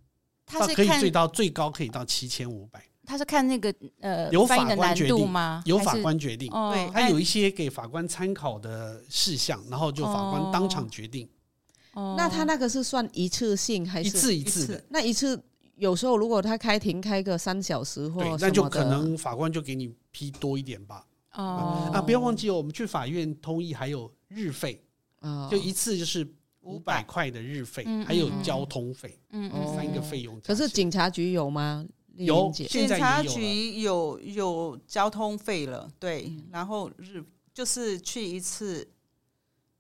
[0.47, 2.85] 他是可以最到最高可以到七千五百。
[3.07, 5.63] 他是看那个呃，由法官决定吗？
[5.67, 6.51] 由法官决定。
[6.51, 11.29] 对，他有一些给法官参考的事项，然后就法官当场决定。
[11.93, 14.85] 哦，那他那个是算一次性还是一次一次的？
[14.89, 15.39] 那一次
[15.77, 21.07] 有时候如果他开庭开个三小时或那就可能法官就给你批多一点吧。
[21.33, 24.83] 哦啊，不要忘记哦，我们去法院通译还有日费，
[25.51, 26.27] 就一次就是。
[26.67, 30.41] 五百块的日费，还有交通费，嗯，三个费用。
[30.41, 31.85] 可是警察局有吗？
[32.15, 36.33] 有，警察局有有交通费了，对。
[36.51, 38.89] 然后日就是去一次，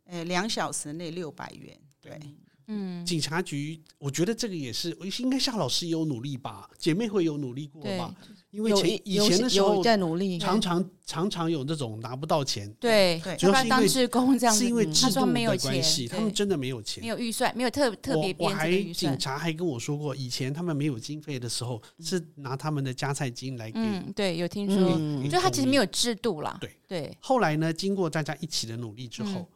[0.05, 2.21] 呃，两小时内六百元，对。
[2.67, 8.15] 嗯，警察局，我觉得这个也是，应该夏老师也有努力吧，姐妹会有努力过吧？
[8.51, 23.81] 因为前以前的时候在努力，常常常常有那种拿不到钱，对，主要是当志工这样子，是因为制度的关系，他们真的没有钱，没有预算，没有特特别编还警察还跟我说过，以前他们没有经费的时候，是拿他们的加菜金来给。
[23.81, 26.57] 嗯，对，有听说，就他其实没有制度啦。
[26.61, 26.71] 对。
[26.87, 27.17] 对。
[27.19, 29.49] 后来呢，经过大家一起的努力之后。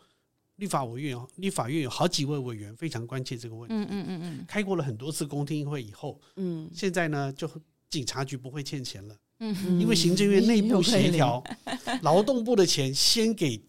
[0.59, 3.75] 立法委员，立法院有好几位委员非常关切这个问题。
[3.75, 7.49] 嗯嗯嗯嗯，开过了很多次公听会以后，嗯，现在呢，就
[7.88, 9.16] 警察局不会欠钱了。
[9.38, 11.42] 嗯嗯，因为行政院内部协调，
[12.03, 13.61] 劳动部的钱先给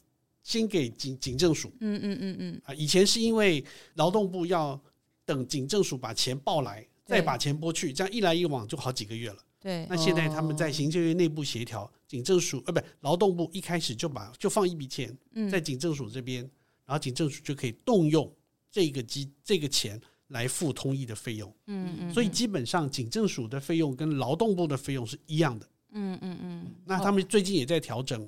[0.41, 1.71] 先给警警政署。
[1.79, 4.79] 嗯嗯嗯嗯，啊，以前是因为劳动部要
[5.25, 9.37] 等警政署把钱报来，再把钱拨去，这样一来一往就好几个月了。
[9.59, 15.15] 对，那现在他们在行政院内部协调，警政署呃，不，劳动部一开始就把就放一笔钱
[15.51, 16.49] 在警政署这边。
[16.89, 18.27] 然后警政署就可以动用
[18.71, 26.71] 这个机这个钱来付通译的费用，嗯嗯，所以基本上警政署的费用跟劳动部的费用是一样的，嗯嗯嗯。
[26.83, 28.27] 那他们最近也在调整，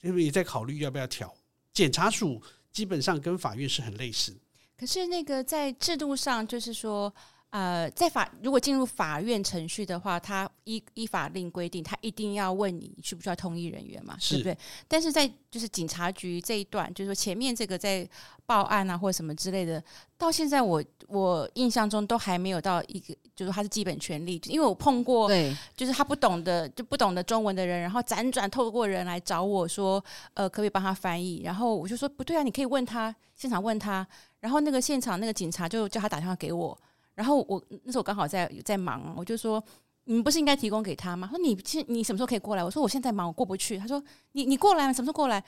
[0.00, 1.30] 因为也在考虑要不要调。
[1.74, 4.34] 检察署基本上跟法院是很类似，
[4.74, 7.14] 可是那个在制度上就是说。
[7.50, 14.58] 呃，在法如果进入法院程序的话，他依依法令规定，他一定要问你需不需要通译人员嘛，是对不对？
[14.86, 18.06] 但是在就是警察局这一段，就是说前面这个在
[18.44, 19.82] 报案啊或者什么之类的，
[20.18, 31.40] 到现在我我印象中都还没有到一个，就是他是基本权利，因为我碰过，对，就是他不懂的就不懂得中文的人，然后辗转透过人来找我说，呃，可不可以帮他翻译？
[31.42, 34.06] 然后我就说不对啊，你可以问他，现场问他，
[34.40, 36.78] 然后那个现场那个警察就叫他打电话给我。
[37.18, 39.60] 然后我那时候刚好在在忙，我就说
[40.04, 41.28] 你们不是应该提供给他吗？
[41.28, 42.62] 他说你现你什么时候可以过来？
[42.62, 43.76] 我说我现在忙，我过不去。
[43.76, 44.00] 他说
[44.32, 45.42] 你你过来，什么时候过来？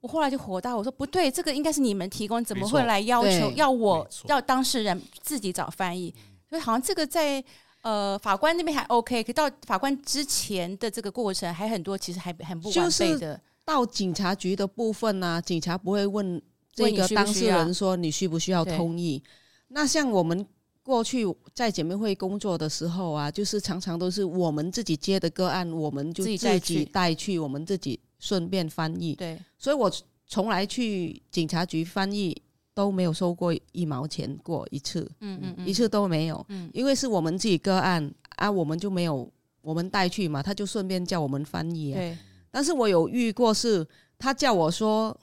[0.00, 6.14] 我后来就火大，我说不对，这个应该是你们提供，怎么会来要求要我要当事人自己找翻译？
[6.48, 7.42] 所以好像这个在
[7.82, 13.40] 呃法官那边还 OK，可到法官之前的这个过程还很多，其实还很不完备的。
[13.64, 16.40] 到警察局的部分呢、啊，警察不会问
[16.72, 19.20] 这个当事人说你需不需要通译？
[19.66, 20.46] 那像我们。
[20.88, 29.14] 过去在姐妹会工作的时候啊，就是常常都是我们自己接的个案，我们就自己带去，我们自己顺便翻译。
[29.14, 29.92] 对，所以我
[30.26, 32.34] 从来去警察局翻译
[32.72, 41.96] 都没有收过一毛钱过一次，嗯嗯，嗯，一次都没有，嗯，因为是我们自己个案啊，我们就没有我们带去嘛，他就顺便叫我们翻译啊。
[41.96, 42.16] 对，
[42.50, 43.86] 但是我有遇过是，
[44.18, 45.14] 他叫我说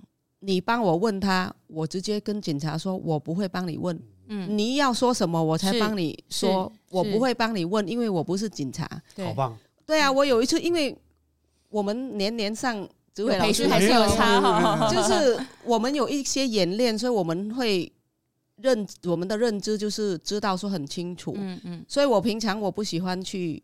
[0.42, 4.00] 你帮我问他，我直接跟警察说，我不会帮你问。
[4.28, 8.90] 嗯，你要说什么我才帮你说，我不会帮你问，因为我不是警察。
[9.18, 9.58] 好棒！
[9.86, 10.96] 对啊，我有一次，因为
[11.70, 17.92] 我们年年上指挥老师还是有差 哈，就是我们有一些演练，所以我们会
[18.58, 21.34] 认我们的认知就是知道说很清楚。
[21.38, 23.62] 嗯嗯，所以我平常我不喜欢去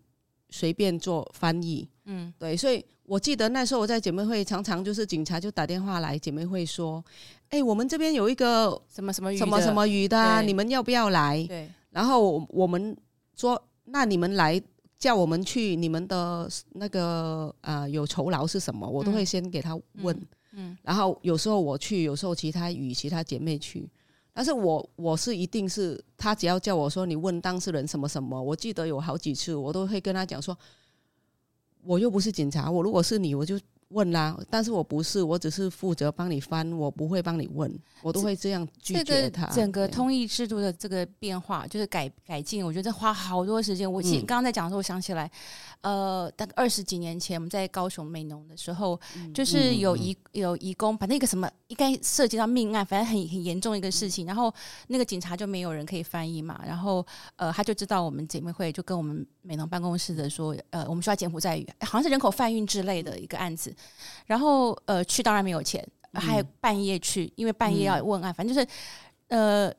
[0.51, 1.89] 随便做翻译。
[2.05, 7.03] 嗯，对，所以我记得那时候我在姐妹会，常常就是警察就打电话来姐妹会说。
[7.49, 11.43] 哎、欸，我们这边有一个什么什么什么什么鱼的，啊，你们要不要来？
[11.47, 11.69] 对。
[11.89, 12.95] 然后我们
[13.35, 14.61] 说，那你们来
[14.97, 18.87] 叫我们去，你们的那个呃有酬劳是什么？
[18.87, 20.15] 我都会先给他问。
[20.15, 20.27] 嗯。
[20.53, 23.89] 嗯，然后有时候我去，有时候其他与其他姐妹去，
[24.34, 30.58] 但是我我是一定是他只要叫我说你问当事人什么什么，我记得有好几次我都会跟他讲说，
[31.84, 33.60] 我又不是警察，我如果是你，我就。
[33.91, 39.45] 问啦，但是我不是，我只是负责帮你翻，我不会帮你问，我都会这样拒绝他。
[39.45, 43.91] 这个、整个通译制度的这个变化，就是改改进，我觉得花好多时间。
[43.91, 45.30] 我记刚刚在讲的时候，我想起来，
[45.82, 54.54] 呃，大概二十几年前我们在高雄美浓的时候，嗯、就是有移有移工，把那个什么应该涉及到命案，反正很很严重一个事情，然后
[54.88, 63.73] 那个警察就没有人可以翻译嘛，然后呃，他就知道我们姐妹会就跟我们美浓办公室的说，呃，我们需要柬埔寨语，好像是人口贩运之类的一个案子。
[64.26, 68.67] 然后呃，去当然没有钱，还有半夜去，嗯、因为半夜要问案，反正就是
[69.28, 69.74] 呃，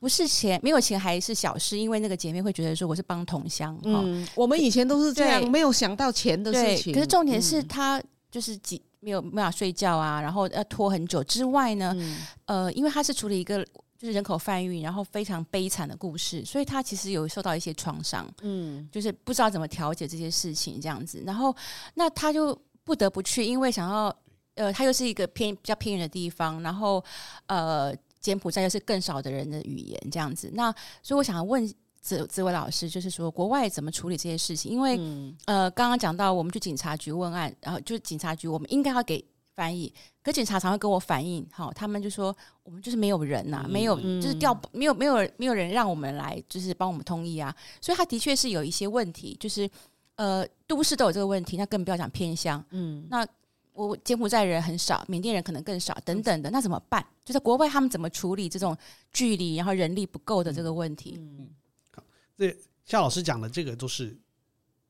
[0.00, 6.92] 不是钱，没有钱还是小事，因为那个姐妹会觉得说我是帮同乡，嗯，我们以前都是这样，没有想到钱的事情。
[6.92, 13.64] 可是重点是她就是几没有没法睡觉啊，然后要拖很久之外呢，嗯、呃，因为他是处理一个
[13.98, 21.54] 就是人口贩运，然后非常悲惨的故事，所以他其实有受到一些创伤，嗯，就是不知道怎么调解这些事情这样子，然后
[21.94, 22.58] 那他就。
[22.84, 24.14] 不得不去，因为想要，
[24.54, 27.02] 呃，它又是一个偏比较偏远的地方，然后，
[27.46, 30.50] 呃，柬埔寨又是更少的人的语言这样子。
[30.54, 30.70] 那
[31.02, 31.66] 所以我想要问
[32.00, 34.70] 子子伟老师，就是说国外怎么处理这些事情？
[34.70, 39.92] 因为，嗯、呃，刚刚讲到我们去警察局问案，然后就是警察局，我们应该要给翻译。
[40.22, 47.54] 可警察常会跟我反映，哈，他们就说我们就是没有人呐、啊，没有就是调没有没有没有人让我们来就是帮我们通译啊。
[47.80, 49.68] 所以他的确是有一些问题，就是
[50.16, 52.64] 呃，都市都有这个问题，那更不要讲偏乡。
[52.70, 53.26] 嗯，那
[53.72, 57.04] 我柬埔寨人很少，缅甸人可能更少，等等的，那怎么办？
[57.24, 58.76] 就在国外他们怎么处理这种
[59.12, 61.16] 距离，然后人力不够的这个问题？
[61.18, 61.48] 嗯，
[61.92, 62.02] 好，
[62.36, 64.16] 这夏老师讲的这个都是。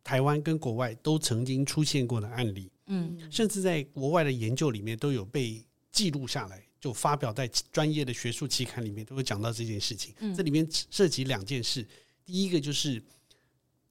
[0.07, 10.15] 台湾跟国外都曾经出现过的案例，嗯，甚至在国外的研究里面都有被记录下来，就发表在专业的学术期刊里面，都会讲到这件事情。
[10.37, 11.89] 这里面涉及两件事，
[12.23, 13.03] 第一个就是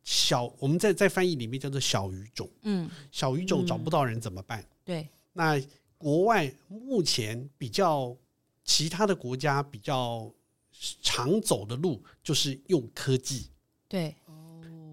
[0.03, 4.63] 小，我们在在翻译里面叫做小语种，嗯，小语种找不到人怎么办？
[4.83, 5.61] 对，那
[5.97, 8.15] 国外目前比较
[8.63, 10.31] 其他的国家比较
[11.01, 13.47] 常走的路就是用科技，
[13.87, 14.15] 对，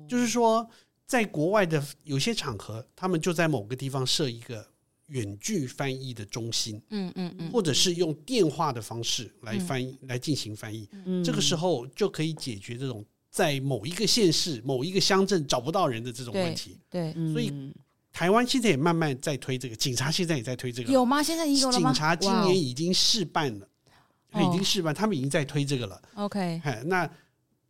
[0.08, 0.68] 就是说。
[1.10, 4.64] 在国外的有些场合，他们就在某个地方设一个
[5.06, 16.78] 远距翻译的中心，嗯嗯嗯，或者是用电话的方式来翻译、嗯、来进行翻译，嗯，这个时候就可以解决这种在某一个县市、某一个乡镇找不到人的这种问题。
[16.90, 17.72] 对，对，所以
[18.12, 21.22] 台湾现在也慢慢在推这个，警察现在也在推这个，有吗？
[21.22, 21.92] 现在已经有了吗？
[21.92, 23.68] 警察今年已经试办了，
[24.30, 26.02] 他已经试办，他们已经在推这个了。
[26.14, 27.08] OK，那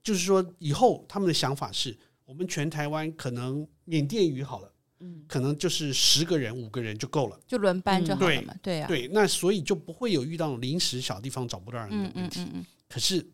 [0.02, 1.96] 就是说以后他们的想法是。
[2.26, 12.46] 我们全台湾可能缅甸语好了，嗯，可能就是十个人、五个人就够了，就轮班就好了嘛，对啊，对，那所以就不会有遇到临时小地方找不到人的问题。
[12.88, 13.26] 可是，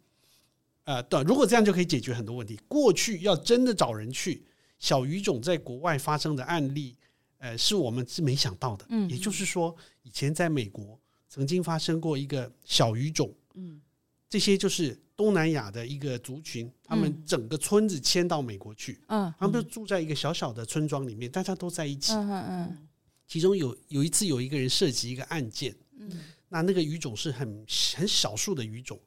[0.87, 2.59] 呃，对，如果这样就可以解决很多问题。
[2.67, 4.43] 过去要真的找人去
[4.79, 6.97] 小语种在国外发生的案例，
[7.39, 8.87] 呃，是我们是没想到的。
[8.89, 13.81] 嗯，也就是说，以前在美国曾经发生过一个小语种，嗯，
[14.29, 14.99] 这些就是。
[15.17, 22.89] 东南亚的一个族群，他们整个村子迁到美国去，嗯，他们就住在一个小小的村庄里面，大家都在一起，嗯嗯，
[23.27, 26.21] 其中有有一次有一个人涉及一个案件，嗯，
[26.51, 27.65] 那那个语种是很
[27.97, 29.06] 很少数的语种，嗯，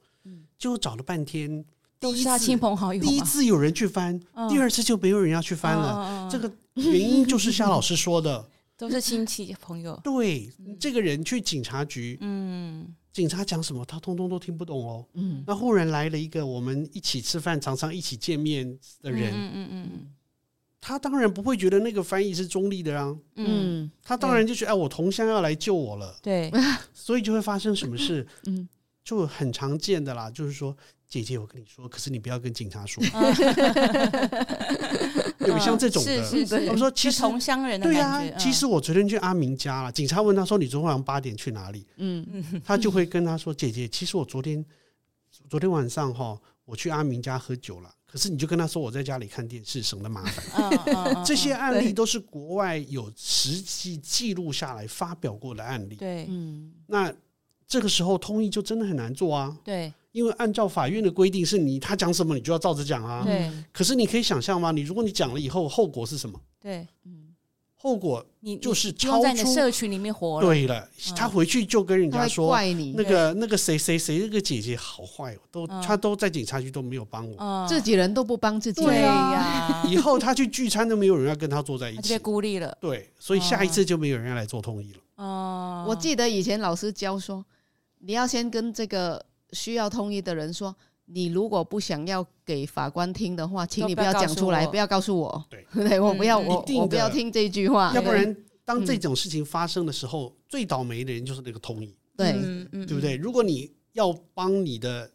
[0.60, 1.66] 就找了半天，
[2.00, 4.20] 第一次亲朋好友，第一次有人去翻，
[4.50, 8.46] 第二次就没有人要去翻了，这个原因就是夏老师说的，
[8.78, 12.94] 都是亲戚朋友，对，这个人去警察局，嗯。
[13.12, 15.04] 警察讲什么，他通通都听不懂哦。
[15.14, 20.08] 嗯，那忽然来了一个我们一起吃饭、常常一起见面的人，嗯嗯嗯，
[20.80, 23.14] 他当然不会觉得那个翻译是中立的啊。
[23.36, 26.16] 嗯，他当然就觉得，哎，我同乡要来救我了。
[26.22, 26.52] 对，
[26.94, 28.26] 所以就会发生什么事？
[28.46, 28.70] 嗯，
[29.04, 30.76] 就很常见的啦，就是说。
[31.10, 33.04] 姐姐，我跟你说，可是你不要跟警察说。
[35.48, 38.22] 有像这种的，我说其实同乡人的对呀。
[38.38, 44.64] 其实我昨天去阿明家了，警察问他说：“你昨天晚上八点去哪里？”嗯嗯， 他就会跟他说：“姐姐，其实我昨天
[45.50, 47.92] 昨天晚上哈，我去阿明家喝酒了。
[48.06, 51.26] 可是你就跟他说我在家里看电视，省得麻烦。
[51.26, 55.96] 这些案例都是国外有实际记录下来发表过的案例。
[55.96, 57.12] 对，嗯，那
[57.70, 59.58] 这个时候通译就真的很难做啊。
[59.64, 59.94] 对。
[60.12, 63.24] 因为按照法院的规定，是你他讲什么，你就要照着讲啊。
[63.24, 63.50] 对。
[63.72, 64.72] 可是你可以想象吗？
[64.72, 66.42] 你如果你讲了以后，后果是什么？
[66.60, 67.30] 对，嗯，
[67.76, 70.48] 后果你就是超出在你的社群里面活了。
[70.48, 78.84] 对了，他回去就跟人家说，怪你那个那个谁谁谁那个姐姐好坏哦，都他都在警察局都没有帮我，自己人都不帮自己。
[78.84, 79.84] 对呀。
[79.88, 82.76] 以后他去聚餐都没有人要跟他坐在一起，被孤立了。
[82.82, 85.00] 对，所以下一次就没有人要来做通译了。
[85.18, 87.46] 哦，我记得以前老师教说，
[88.00, 89.26] 你要先跟这个。
[89.52, 90.76] 需要通译的人说
[91.10, 95.44] ：“你如果不想要给法官听的话，请你不要讲出来，不要告诉我。
[95.50, 97.92] 对， 对我不要，我我不要听这句话。
[97.96, 101.98] 要不然，当这种事情发生的时候，最倒霉的人就是那个通译。
[102.16, 102.34] 对，
[102.72, 103.16] 对不对？
[103.16, 105.12] 如果你要帮你的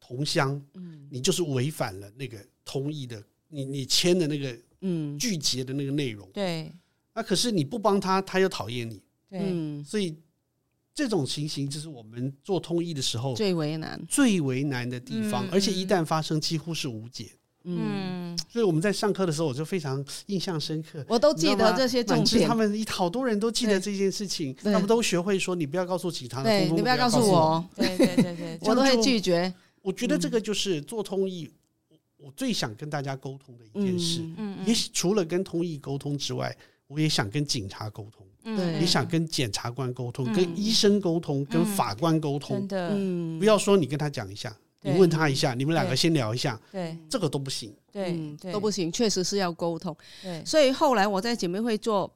[0.00, 0.60] 同乡，
[1.08, 6.28] 你就是违反了那个通译的，你你签的那个嗯拒绝的那个内容。
[6.32, 6.72] 对，
[7.14, 9.00] 那可是你不帮他，他又讨厌你。
[9.30, 10.16] 对，所以。”
[10.98, 17.30] 这种情形就是我们做通译的时候最为难、最为难的地方，而且一旦发生，几乎是无解。
[17.62, 21.06] 嗯，所以我们在上课的时候，我就非常印象深刻。
[21.06, 29.54] 我都记得这些重点，他们一好多人都记得这件事情，他们都学会说：“你不要告诉其他人，你不要告诉我。”对对对对，我都会拒绝。
[29.80, 31.48] 我觉得这个就是做通译，
[32.16, 34.28] 我最想跟大家沟通的一件事。
[34.36, 36.52] 嗯，也许除了跟通译沟通之外，
[36.88, 38.26] 我也想跟警察沟通。
[38.42, 48.16] 对，你想跟检察官沟通，跟医生沟通，跟法官沟通，真的，不要说你跟他讲一下，你问他一下，你们两个先聊一下，对，这个都不行，对，
[48.52, 49.94] 都不行，确实是要沟通。
[50.22, 52.10] 对，所以后来我在姐妹会做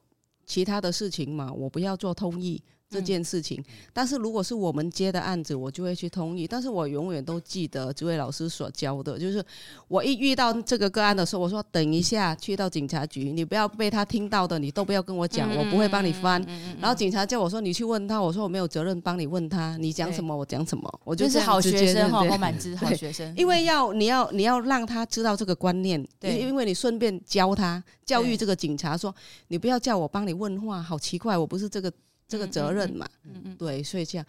[0.45, 2.61] 其他的事情嘛，我不要做通译，
[2.93, 3.63] 这件事情。
[3.91, 6.47] 但是如果是我们接的案子，我就会去同意。
[6.47, 9.43] 但是我永远都记得这位老师所教的，就是
[9.87, 16.39] 我一遇到这个个案的时候，我说等一下去到警察局，你不要被他听到的，你都不要跟我讲，我不会帮你翻。
[16.79, 23.33] 然后警察叫我说你去问他，我说我没有责任帮你问他，你讲什么我讲什么，我就是好学生哈，好满之好学生。
[23.35, 29.13] 因为要你要你要让他知道这个观念，对，因为你顺便教他教育这个警察说，
[29.47, 31.91] 你不要叫我帮你问话，好奇怪，我不是这个。
[32.27, 34.25] 这个责任嘛，嗯嗯，对，所以这样，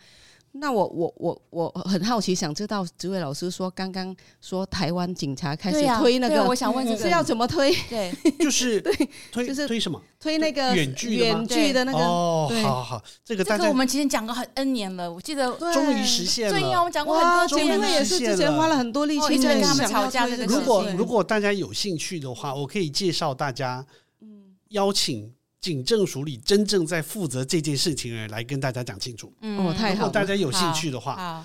[0.53, 7.75] 那我我我我很好奇，想知道职位老师说刚刚说台湾警察开始推那个，我想问这个 是要怎么推？
[7.91, 8.93] 对， 就是对，
[9.33, 10.01] 推就是推什么？
[10.21, 11.99] 推那个远距远距的那个。
[11.99, 16.53] 哦，好好好，这个大这个我们其实讲过很 N 年了，我记得终于实现了。
[16.53, 20.27] 对呀，我们讲过很多，因为也是之前花了很多力气在跟他们吵架。
[20.27, 23.85] 如果如果大家有兴趣的话，我可以介绍大家，
[24.21, 25.35] 嗯，邀请。
[25.65, 29.33] 警政署里真正在负责这件事情的人来跟大家讲清楚。
[29.41, 29.95] 嗯，太好了。
[29.95, 31.43] 如果大家有兴趣的话，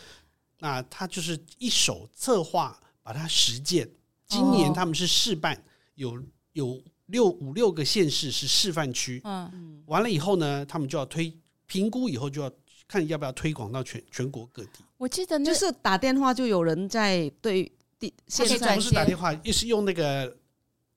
[0.58, 3.90] 那他就是一手策划，把它实践。
[4.28, 5.58] 今年他们是试办，
[5.96, 9.22] 有有六五六个县市是示范区。
[9.24, 11.34] 嗯，完了以后呢，他们就要推
[11.66, 12.52] 评估，以后就要
[12.90, 14.84] 看要不要推广到全全国各地。
[14.98, 20.36] 我记得就是打电话就有人在对地，现在不是打电话，又是用那个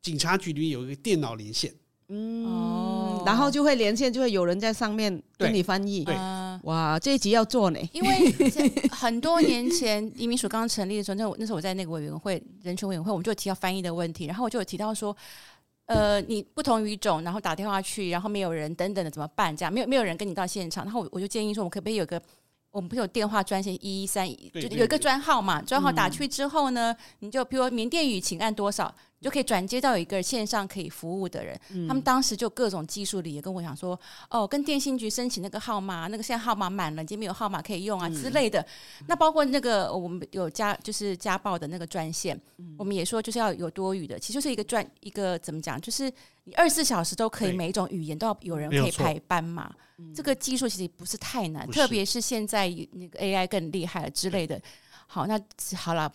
[0.01, 1.73] 警察局里面有一个电脑连线。
[2.15, 2.45] 嗯，
[3.25, 6.05] 然后就会连线，就会有人在上面跟你翻译。
[6.05, 6.15] 对，
[6.65, 7.79] 哇，这一集要做呢。
[7.93, 8.33] 因为
[8.91, 15.17] 很多年前移民署刚成立的时候，那那时候我在那个委员会人权委员会，我们就提到翻译的问题，然后我就有提到说，
[15.87, 19.57] 呃，你不同语种，然后打电话去，然后没有人等等的怎么办？
[19.57, 22.21] 这样没有没有人跟你到现场，然后我我就建议说，我们可不可以有个，
[22.71, 28.95] 我们不是有电话专线一一三，就有一个专号嘛，专号打去之后呢，你就比如说缅甸语，请按多少。
[29.23, 33.99] 就可以转接到有一个线上可以服务的人，嗯、他们当时就各种技术里也跟我讲说，
[34.29, 38.61] 哦，跟电信局申请那个号码，那个现在号码满了，已经没有号码可以用啊之类的。
[38.61, 46.13] 嗯、那包括那个我们有家就是家暴的那个专线，嗯、我们也说就是要有多语的，其实就是一个专一个怎么讲，就是
[46.43, 49.73] 你二十四小时都可以每一种语言都要有人可以排班嘛。
[50.13, 54.61] 这个技术其实不是太难，特别是现在那个 AI 更厉害了之类的。
[55.07, 55.41] 好，那
[55.77, 56.13] 好了。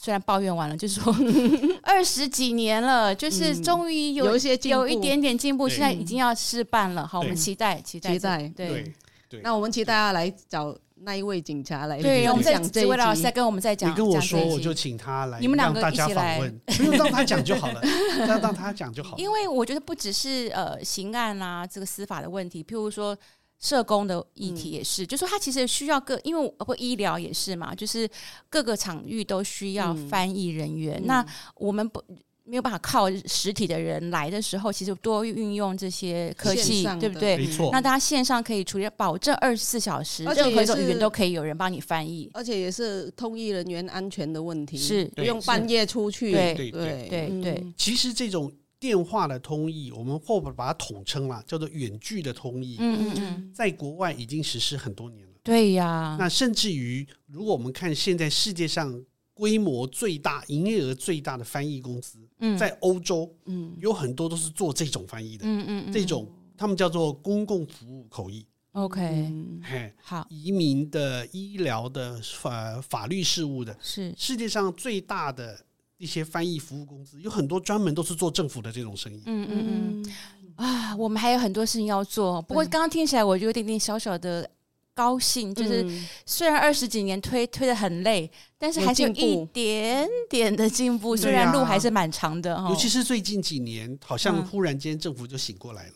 [0.00, 1.12] 虽然抱怨完了，就是说
[1.82, 7.06] 二十几年了，就是终于有、嗯、有一些有一点点进步，对现在已经要试办了。
[7.06, 8.38] 好，我们期待期待期待。
[8.56, 8.94] 对对，
[9.28, 12.00] 对那我们期待要来找那一位警察来。
[12.00, 13.90] 对，我们再这位老师再跟我们再讲。
[13.90, 15.40] 你跟我说，我就请他来。
[15.40, 17.82] 你们两个一起来，不用让他讲就好了，
[18.26, 19.16] 让让他讲就好了。
[19.18, 23.16] 因为我觉得不只是呃刑案啊，这个司法的问题，譬如说。
[23.60, 28.08] 社工的议题也是，嗯、就是说他其实需要各，因为不医疗也是嘛，就是
[28.48, 31.00] 各个场域都需要翻译人员。
[31.02, 32.02] 嗯、那我们不
[32.44, 37.36] 没有办法靠实体的人来的时候，其实多运用这些科技，对不对？
[37.36, 37.70] 没错。
[37.72, 46.32] 那大家线上可以处理，保证二十四小时，任何一种语言都可以有人帮你翻译，而且也是通译人员安全的问题，是不用半夜出去。
[46.32, 47.66] 对对对对对。
[47.76, 48.52] 其实这种。
[48.80, 52.76] 电话的通译，我们或把它统称了，叫做远距的通译。
[52.78, 55.32] 嗯嗯嗯，在国外已经实施很多年了。
[55.42, 59.02] 对呀，那甚至于，如果我们看现在世界上
[59.34, 65.44] 规模最大、营业额最大的翻译公司，嗯，在欧洲，嗯，有很多都是做这种翻译的。
[65.46, 68.46] 嗯嗯，这种他们叫做公共服务口译。
[68.72, 75.58] OK，嘿，好，移民的、医疗的、法法律事务的，是世界上最大的。
[75.98, 79.22] 一些翻译服务公司有很多专门都是做政府的这种生意。
[79.26, 80.14] 嗯嗯嗯。
[80.54, 82.40] 啊，我们还有很多事情要做。
[82.42, 84.48] 不过刚刚听起来，我就有点点小小的
[84.94, 85.86] 高兴，就是
[86.24, 91.16] 虽然二十几年推推的很累，但是还是有一点点的进步。
[91.16, 92.56] 虽然路还是蛮长的。
[92.68, 95.94] 尤其是最近几年，好像忽然间政府就醒过来了，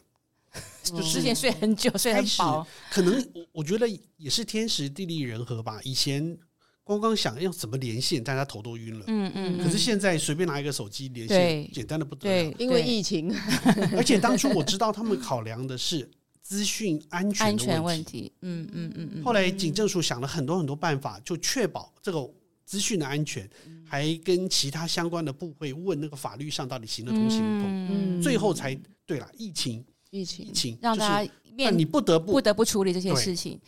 [0.82, 2.66] 就之前睡很久，睡很饱。
[2.90, 5.80] 可能我我觉得也是天时地利人和吧。
[5.84, 6.36] 以前。
[6.93, 9.05] 刚刚想要怎么连线，大家头都晕了。
[9.09, 9.59] 嗯嗯。
[9.59, 12.51] 可是现在随便拿一个手机连线，简单的不得了。
[12.51, 13.34] 对，因为疫情。
[13.97, 16.09] 而且当初我知道他们考量的是
[16.40, 18.30] 资讯安全的问题。
[18.43, 19.24] 嗯嗯嗯嗯。
[19.24, 22.28] 后来警政署想了很多很多办法，就确保这个
[22.64, 23.49] 资讯的安全，
[23.84, 28.22] 还跟其他相关的部会问那个法律上到底行得通行不通。
[28.22, 33.61] 最后才对了，疫情疫情疫情让大家面你不得不不得不处理这些事情。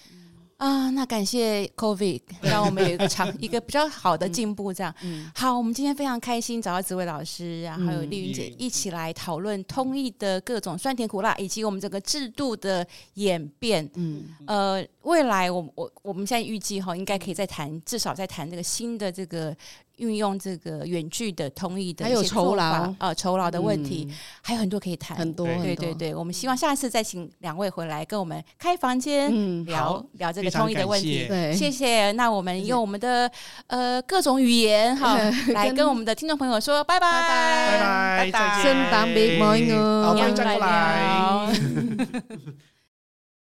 [0.56, 4.72] 啊，那感谢 COVID，让我们有一个长一个比较好的进步。
[4.72, 13.88] 这样，嗯、好，我们今天非常开心找到紫薇老师，然后还有丽云姐一起来讨论通译的各种酸甜苦辣，以及我们整个制度的演变。
[13.94, 19.54] 嗯，呃，未来我我我们现在预计哈，应该可以再谈，至少再谈这个新的这个
[19.96, 22.92] 运用这个远距的通译的还有酬劳。
[22.98, 31.26] 呃酬劳的问题，嗯、还有很多可以谈，很多，对对对，我们希望下一次再请两位回来跟我们开房间、嗯、聊聊这个通译的问题。
[31.28, 32.12] 对，谢谢。
[32.12, 33.30] 那我们用我们的
[33.68, 35.16] 呃各种语言哈
[35.54, 37.04] 来跟我们的听众朋友说拜拜。
[37.04, 41.52] 拜拜，拜拜，圣诞别忘我，好，欢迎再过来。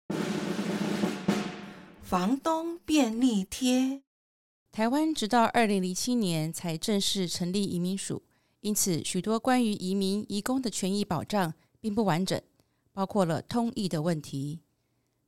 [2.04, 4.05] 房东便利贴。
[4.76, 8.22] 台湾直到二零零七年才正式成立移民署，
[8.60, 12.42] 因此许多关于移民移工的权益保障并不完整，
[12.92, 14.60] 包括了通译的问题。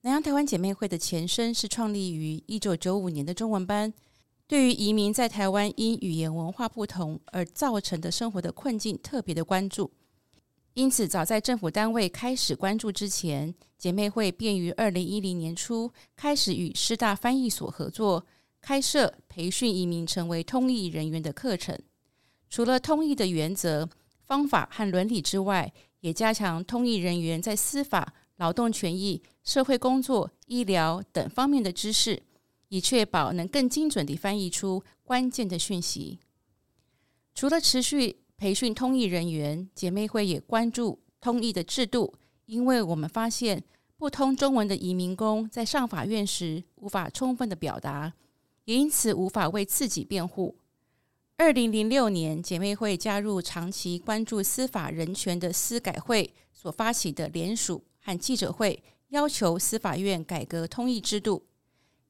[0.02, 3.94] 南洋台湾姐妹会的前身是创立于一九九五年的中文班，
[4.48, 9.90] 对于移民在台湾因语言文化不同而造成的生活的困境特别的关注。
[10.74, 18.26] 因此，早在政府单位开始关注之前，姐妹会便于二零一零年初开始与师大翻译所合作，
[18.62, 21.78] 开设培训移民成为通译人员的课程。
[22.50, 23.88] 除了通译的原则、
[24.26, 32.22] 方法和伦理之外，也加强通译人员在司法、劳动权益、社会工作、医疗等方面的知识，
[32.70, 36.20] 以确保能更精准地翻译出关键的讯息。
[37.34, 42.14] 除了持续培训通译人员，姐妹会也关注通译的制度，
[42.46, 43.64] 因为我们发现
[43.98, 48.14] 不通中文的移民工在上法院时无法充分的表达，
[48.68, 50.58] 也因此无法为自己辩护。
[51.38, 61.46] 二零零六年，姐妹会加入长期关注司法人权的司改会所发起的联署和记者会，要求司法院改革通译制度。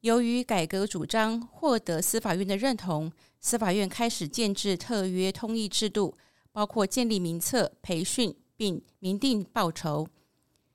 [0.02, 3.12] 由于改革主张获得司法院的认同。
[3.40, 6.16] 司法院开始建制特约通译制度，
[6.52, 10.08] 包括建立名册、培训，并明定报酬。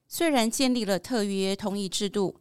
[0.06, 2.36] 虽然建立了特约通译制度，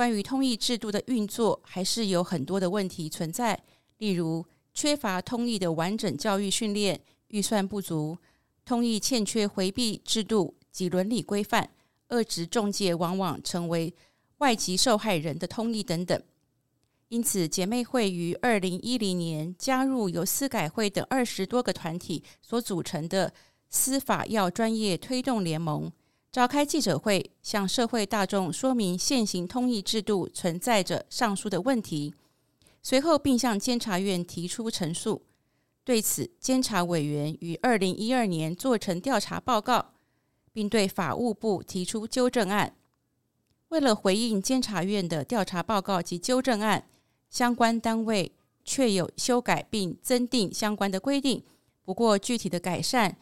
[0.00, 3.62] 关于通译制度的运作还是有很多的问题存在，
[3.98, 4.42] 例如
[4.72, 6.98] 缺乏通译的完整教育训练、
[7.28, 8.16] 预算不足、
[8.64, 11.68] 通译欠缺回避制度及伦理规范、
[12.08, 13.94] 恶质仲介往往成为
[14.38, 16.18] 外籍受害人的通译等等。
[17.08, 23.34] 因此，姐妹会于二零一零年加入由司改会等二十多个团体所组成的
[23.68, 25.92] 司法要专业推动联盟，
[26.32, 32.14] 召开记者会，向社会大众说明现行通译制度存在着上述的问题。
[32.80, 35.22] 随后，并向监察院提出陈述。
[35.82, 39.94] 对此，监察委员于二零一二年做成调查报告，
[40.52, 42.76] 并对法务部提出纠正案。
[43.70, 46.86] 为了回应监察院的调查报告及纠正案，
[47.28, 48.30] 相关单位
[48.64, 51.42] 确有修改并增订相关的规定，
[51.82, 53.16] 不过具体的改善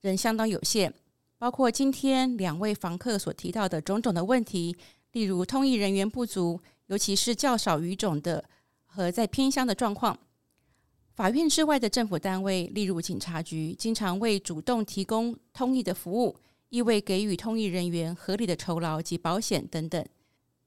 [0.00, 0.94] 仍相当有限，
[1.38, 4.76] 包括今天两位房客所提到的种种的问题，
[5.12, 8.44] 例如通译人员不足，尤其是较少语种的
[8.84, 10.18] 和在偏乡的状况。
[11.14, 20.04] 法院之外的政府单位，例如警察局，经常未主动提供通译的服务，亦未给予通译人员合理的酬劳及保险等等。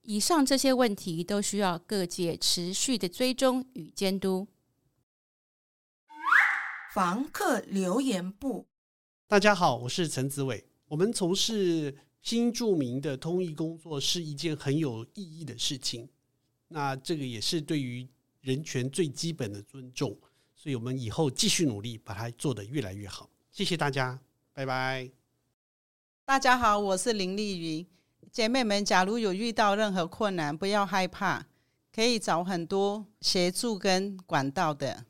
[0.01, 4.47] 以上这些问题都需要各界持续的追踪与监督。
[6.91, 8.65] 房客留言簿，
[9.29, 10.65] 大家好，我是陈子伟。
[10.87, 16.09] 我们从事新著名的通译工作是一件很有意义的事情。
[16.69, 18.09] 那这个也是对于
[18.41, 20.17] 人权最基本的尊重，
[20.55, 23.29] 所以我们以后继续努力，把它做得越来越好。
[23.51, 24.19] 谢谢大家，
[24.51, 25.07] 拜拜。
[26.25, 27.87] 大家好，我是林丽云。
[28.31, 31.45] 姐妹们，假如有遇到任何困难，不要害怕，
[31.93, 35.05] 可以找很多协助跟管道的。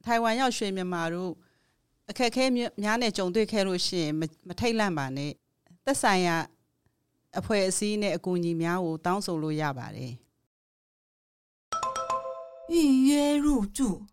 [0.00, 1.38] 台湾要学缅马路，
[2.14, 5.36] 可可缅缅内总队开路线，没没太难吧呢？
[5.84, 6.48] 得三呀，
[7.32, 10.18] 啊，会是呢，姑娘苗五当手路亚吧嘞。
[12.68, 14.06] 预约入住，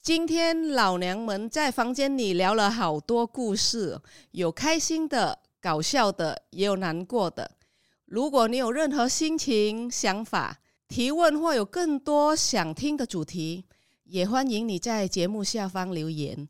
[0.00, 4.00] 今天老娘们在房间里聊了好多故事，
[4.30, 5.40] 有开心的。
[5.60, 7.56] 搞笑的也有难过的。
[8.04, 13.64] 如果你有任何心情、想法、提问或有更多想听的主题，
[14.04, 16.46] 也欢迎你在节目下方留言。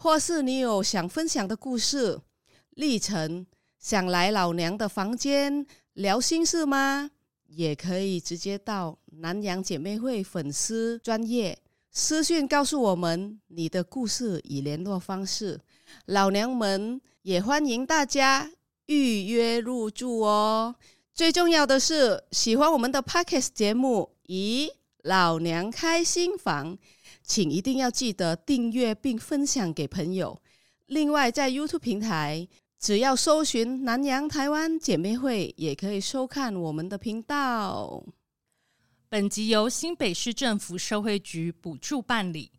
[0.00, 2.20] 或是你有想分享的故事、
[2.70, 3.44] 历程，
[3.78, 7.10] 想来老娘的房间聊心事吗？
[7.48, 11.58] 也可以直接到南洋姐妹会粉丝专业
[11.90, 15.60] 私讯告诉我们你的故事与联络方式。
[16.06, 17.00] 老娘们。
[17.22, 18.50] 也欢迎大家
[18.86, 20.74] 预约入住哦。
[21.12, 24.70] 最重要的是，喜欢我们的 Podcast 节目，咦，
[25.02, 26.78] 老娘开新房，
[27.28, 30.40] 请一定要记得订阅并分享给朋友。
[30.86, 32.48] 另外，在 YouTube 平台，
[32.80, 38.02] 只要搜寻“南洋台湾姐妹会”，也可以收看我们的频道。
[39.10, 42.50] 本集由新北市政府社会局补助办理，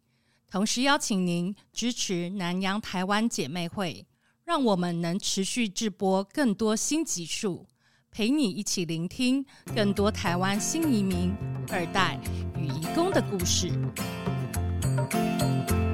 [0.48, 4.06] 同时邀请您支持南洋台湾姐妹会，
[4.46, 7.66] 让我们能持续直播更多新集数，
[8.12, 9.44] 陪你一起聆听
[9.76, 11.34] 更多台湾新移民
[11.72, 12.20] 二代
[12.56, 13.72] 与移工的故事。
[15.14, 15.89] うん。